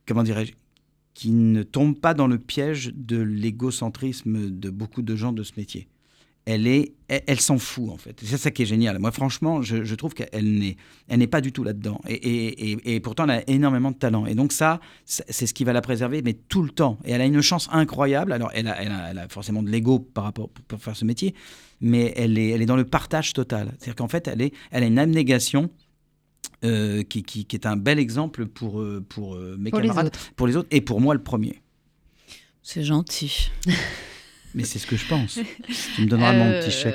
[0.06, 0.52] comment dirais-je
[1.20, 5.52] qui ne tombe pas dans le piège de l'égocentrisme de beaucoup de gens de ce
[5.58, 5.86] métier.
[6.46, 8.18] Elle est, elle, s'en fout en fait.
[8.24, 8.98] C'est ça qui est génial.
[8.98, 10.76] Moi, franchement, je, trouve qu'elle n'est,
[11.08, 12.00] elle n'est pas du tout là-dedans.
[12.08, 14.26] Et, et, pourtant, elle a énormément de talent.
[14.26, 16.98] Et donc ça, c'est ce qui va la préserver, mais tout le temps.
[17.04, 18.32] Et elle a une chance incroyable.
[18.32, 21.34] Alors, elle a, elle a, forcément de l'ego par rapport pour, faire ce métier,
[21.80, 23.72] mais elle est, elle est dans le partage total.
[23.78, 25.70] C'est-à-dire qu'en fait, elle est, elle a une abnégation.
[26.62, 30.56] Euh, qui, qui, est un bel exemple pour, euh, pour euh, mes camarades, pour les
[30.56, 31.62] autres, et pour moi le premier.
[32.62, 33.50] C'est gentil.
[34.54, 35.38] Mais c'est ce que je pense.
[35.94, 36.94] tu me donneras mon petit chèque.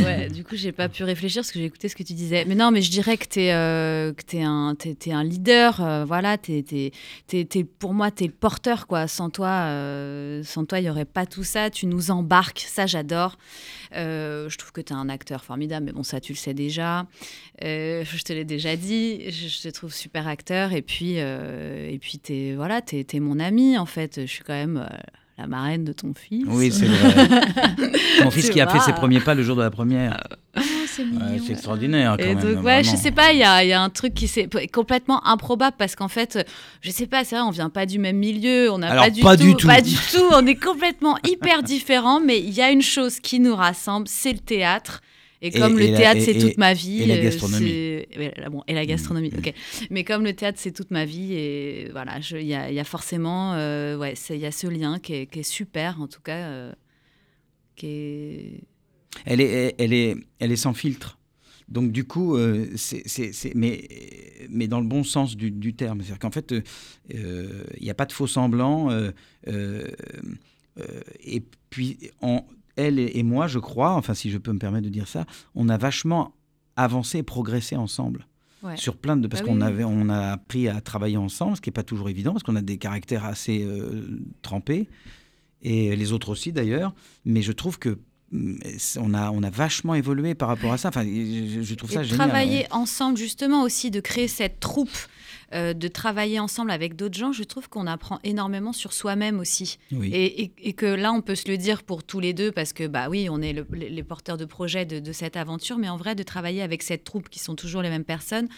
[0.00, 2.44] Euh, du coup, j'ai pas pu réfléchir parce que j'ai écouté ce que tu disais.
[2.46, 5.80] Mais non, mais je dirais que tu es, euh, es, un, es, un leader.
[5.80, 6.64] Euh, voilà, t'es,
[7.32, 8.86] es, pour moi, tu es porteur.
[8.88, 9.06] Quoi.
[9.06, 9.70] Sans toi,
[10.42, 11.70] sans toi, il n'y aurait pas tout ça.
[11.70, 12.64] Tu nous embarques.
[12.66, 13.38] Ça, j'adore.
[13.92, 15.86] je trouve que tu es un acteur formidable.
[15.86, 17.06] Mais bon, ça, tu le sais déjà.
[17.60, 19.30] je te l'ai déjà dit.
[19.30, 20.72] Je, te trouve super acteur.
[20.72, 24.22] Et puis, et puis tu es, voilà, es, es, mon ami, en fait.
[24.22, 24.88] Je suis quand même
[25.38, 26.46] la marraine de ton fils.
[26.48, 27.40] Oui, c'est vrai.
[28.24, 30.18] Mon fils qui a fait ses premiers pas le jour de la première.
[30.56, 32.16] Oh, c'est extraordinaire.
[32.18, 34.14] Quand et même, donc, ouais, je sais pas, il y a, y a, un truc
[34.14, 36.46] qui c'est complètement improbable parce qu'en fait,
[36.80, 39.20] je sais pas, c'est vrai, on vient pas du même milieu, on n'a pas, du,
[39.20, 42.62] pas tout, du tout, pas du tout, on est complètement hyper différents, mais il y
[42.62, 45.02] a une chose qui nous rassemble, c'est le théâtre.
[45.46, 47.02] Et comme le théâtre, c'est toute ma vie.
[47.02, 47.70] Et la gastronomie.
[47.70, 49.52] et la gastronomie, ok.
[49.90, 53.54] Mais comme le théâtre, c'est toute ma vie, et voilà, il y, y, a forcément,
[53.54, 56.48] euh, ouais, il y a ce lien qui est, qui est super, en tout cas,
[56.48, 56.72] euh,
[57.76, 58.60] qui est...
[59.24, 61.18] Elle est, elle est, elle est sans filtre.
[61.68, 63.88] Donc du coup, euh, c'est, mais,
[64.50, 66.00] mais dans le bon sens du, du terme.
[66.00, 66.54] C'est-à-dire qu'en fait,
[67.08, 68.90] il n'y a pas de faux semblants.
[71.24, 72.44] et puis, on,
[72.76, 75.24] elle et moi, je crois, enfin si je peux me permettre de dire ça,
[75.54, 76.34] on a vachement
[76.76, 78.26] avancé et progressé ensemble.
[78.74, 81.68] Sur plein de parce bah qu'on avait on a appris à travailler ensemble, ce qui
[81.68, 84.88] n'est pas toujours évident parce qu'on a des caractères assez euh, trempés
[85.62, 86.92] et les autres aussi d'ailleurs.
[87.24, 87.98] Mais je trouve que
[88.32, 88.56] mm,
[88.98, 90.88] on a, on a vachement évolué par rapport à ça.
[90.88, 92.28] Enfin, je, trouve ça génial.
[92.28, 94.96] Travailler ensemble, justement, aussi, de créer cette troupe
[95.54, 99.78] euh, de travailler ensemble avec d'autres gens, je trouve qu'on apprend énormément sur soi-même aussi.
[99.92, 103.08] Et, que là, on peut se le dire pour tous les deux, parce que, bah
[103.08, 106.62] oui, on est les porteurs de projet de, cette aventure, mais en vrai, de travailler
[106.62, 108.48] avec cette troupe qui sont toujours les mêmes personnes,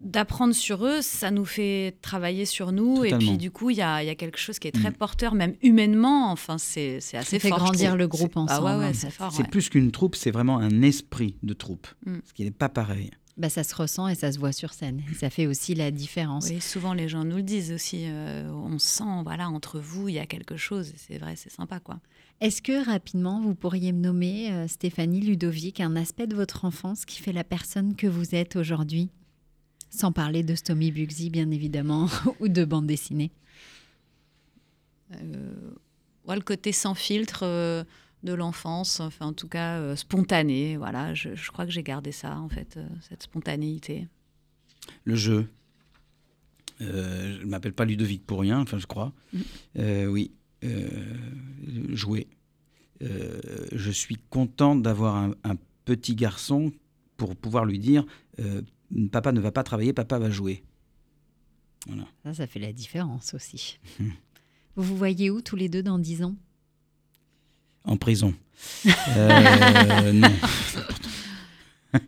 [0.00, 3.04] d'apprendre sur eux, ça nous fait travailler sur nous.
[3.04, 4.94] Et puis, du coup, il y a, quelque chose qui est très mm.
[4.94, 6.32] porteur, même humainement.
[6.32, 8.94] Enfin, c'est assez ça fait grandir le groupe ah ensemble.
[9.32, 12.16] c'est plus qu'une troupe, c'est vraiment un esprit de troupe, mm.
[12.24, 13.10] ce qui n'est pas pareil.
[13.38, 15.00] Bah, ça se ressent et ça se voit sur scène.
[15.16, 16.48] ça fait aussi la différence.
[16.50, 18.06] Oui, souvent les gens nous le disent aussi.
[18.06, 20.92] Euh, on sent, voilà, entre vous, il y a quelque chose.
[20.96, 22.00] C'est vrai, c'est sympa, quoi.
[22.40, 27.04] Est-ce que rapidement, vous pourriez me nommer, euh, Stéphanie Ludovic, un aspect de votre enfance
[27.04, 29.08] qui fait la personne que vous êtes aujourd'hui?
[29.88, 32.08] Sans parler de Stomy Bugsy, bien évidemment,
[32.40, 33.30] ou de bande dessinée.
[35.14, 35.54] Euh,
[36.28, 37.86] le côté sans filtre
[38.22, 40.76] de l'enfance, enfin en tout cas euh, spontanée.
[40.76, 44.08] Voilà, je, crois que j'ai gardé ça en fait, euh, cette spontanéité.
[45.04, 45.48] Le jeu.
[46.80, 49.12] Euh, je ne m'appelle pas Ludovic pour rien, enfin je crois.
[49.32, 50.06] Mm.
[50.08, 50.32] oui,
[51.90, 52.28] jouer.
[53.00, 56.70] je suis content d'avoir un, petit garçon
[57.16, 58.04] pour pouvoir lui dire
[59.10, 60.62] papa ne va pas travailler, papa va jouer.
[61.86, 62.06] Voilà.
[62.24, 63.78] Ça, ça fait la différence aussi.
[64.76, 66.36] vous vous voyez où tous les deux dans 10 ans?
[67.84, 68.34] En prison.
[69.16, 70.32] Euh, non.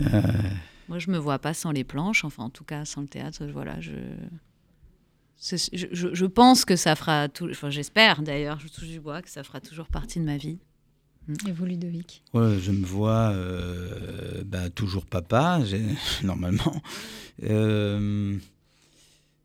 [0.00, 0.22] Euh.
[0.88, 3.44] Moi, je me vois pas sans les planches, enfin, en tout cas, sans le théâtre.
[3.52, 3.92] Voilà, je.
[5.40, 7.48] Je, je, pense que ça fera tout.
[7.50, 10.58] Enfin, j'espère d'ailleurs, je touche du bois, que ça fera toujours partie de ma vie.
[11.28, 11.34] Mm.
[11.48, 12.22] Et vous, Ludovic?
[12.32, 15.60] Ouais, Je me vois euh, bah, toujours papa,
[16.24, 16.82] normalement.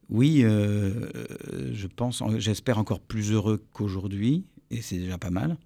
[0.10, 5.57] oui, je pense, j'espère encore plus heureux qu'aujourd'hui et c'est déjà pas mal.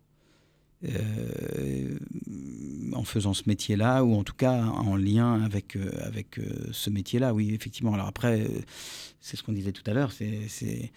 [0.83, 1.99] Euh,
[2.93, 6.89] en faisant ce métier-là, ou en tout cas en lien avec, euh, avec euh, ce
[6.89, 7.93] métier-là, oui, effectivement.
[7.93, 8.47] Alors après,
[9.19, 10.89] c'est ce qu'on disait tout à l'heure, il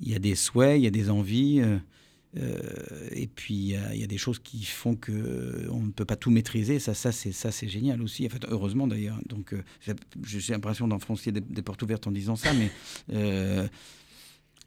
[0.00, 1.62] y a des souhaits, il y a des envies,
[3.12, 6.30] et puis il y, a des choses qui font que on ne peut pas tout
[6.30, 6.80] maîtriser.
[6.80, 8.26] Ça, ça, c'est génial aussi.
[8.26, 9.18] En fait, heureusement d'ailleurs.
[9.26, 9.54] Donc,
[10.24, 12.70] j'ai l'impression d'enfoncer des, des, portes ouvertes en disant ça, mais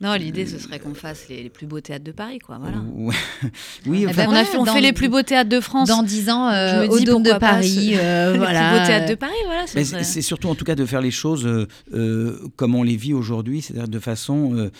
[0.02, 2.58] non, l'idée, ce serait qu'on fasse les, plus beaux théâtres de Paris, quoi.
[2.60, 2.78] Voilà.
[3.86, 5.90] oui, eh ben, on, a fait, on fait les plus beaux théâtres de France.
[5.90, 7.94] Dans 10 ans, euh, au Dôme de Paris.
[7.96, 8.62] Euh, voilà.
[8.62, 9.66] Les plus beaux théâtres de Paris, voilà.
[9.68, 13.62] C'est surtout, en tout cas, de faire les choses euh, comme on les vit aujourd'hui,
[13.62, 14.72] c'est-à-dire de façon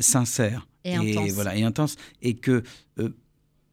[0.00, 0.66] sincère.
[0.84, 1.30] Et, intense.
[1.32, 1.96] Voilà, et intense.
[2.22, 2.62] Et que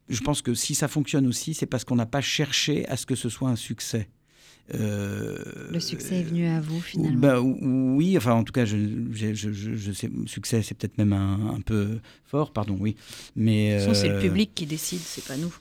[0.10, 3.06] je pense que si ça fonctionne aussi, c'est parce qu'on n'a pas cherché à ce
[3.06, 4.10] que ce soit un succès.
[4.72, 7.20] Le succès est venu à vous finalement.
[7.20, 8.78] Bah, oui, enfin en tout cas, je,
[9.12, 12.96] je, je, je sais, succès c'est peut-être même un, un, peu fort, pardon, oui.
[13.36, 15.54] Mais c'est le public qui décide, c'est pas nous.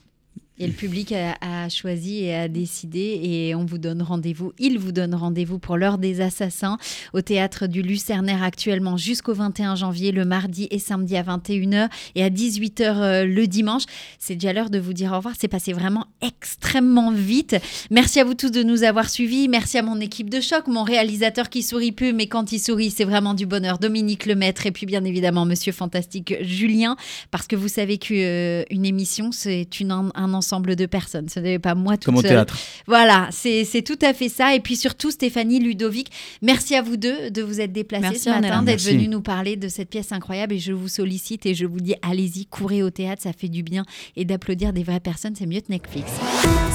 [0.59, 3.19] Et le public a, choisi et a décidé.
[3.23, 6.77] Et on vous donne rendez-vous, il vous donne rendez-vous pour l'heure des assassins
[7.13, 12.23] au théâtre du Lucernaire actuellement jusqu'au 21 janvier, le mardi et samedi à 21h et
[12.23, 13.83] à 18h euh, le dimanche.
[14.19, 17.55] C'est déjà l'heure de vous dire au revoir, c'est passé vraiment extrêmement vite.
[17.89, 20.83] Merci à vous tous de nous avoir suivis, merci à mon équipe de choc, mon
[20.83, 24.71] réalisateur qui sourit plus mais quand il sourit c'est vraiment du bonheur, Dominique Lemaître et
[24.71, 26.95] puis bien évidemment Monsieur Fantastique Julien.
[27.31, 30.42] Parce que vous savez qu'une euh, émission c'est une, un ensemble
[30.75, 31.29] de personnes.
[31.29, 32.57] Ce n'est pas moi toute Comme au théâtre.
[32.87, 34.55] Voilà, c'est tout à fait ça.
[34.55, 36.09] Et puis surtout, Stéphanie, Ludovic,
[36.41, 39.67] merci à vous deux de vous être déplacés ce matin, d'être venus nous parler de
[39.67, 40.53] cette pièce incroyable.
[40.53, 43.63] Et je vous sollicite et je vous dis, allez-y, courez au théâtre, ça fait du
[43.63, 43.85] bien.
[44.15, 46.11] Et d'applaudir des vraies personnes, c'est mieux que Netflix.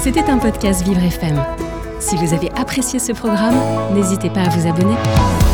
[0.01, 1.43] C'était un podcast Vivre FM.
[1.99, 3.59] Si vous avez apprécié ce programme,
[3.93, 5.48] n'hésitez pas à vous abonner.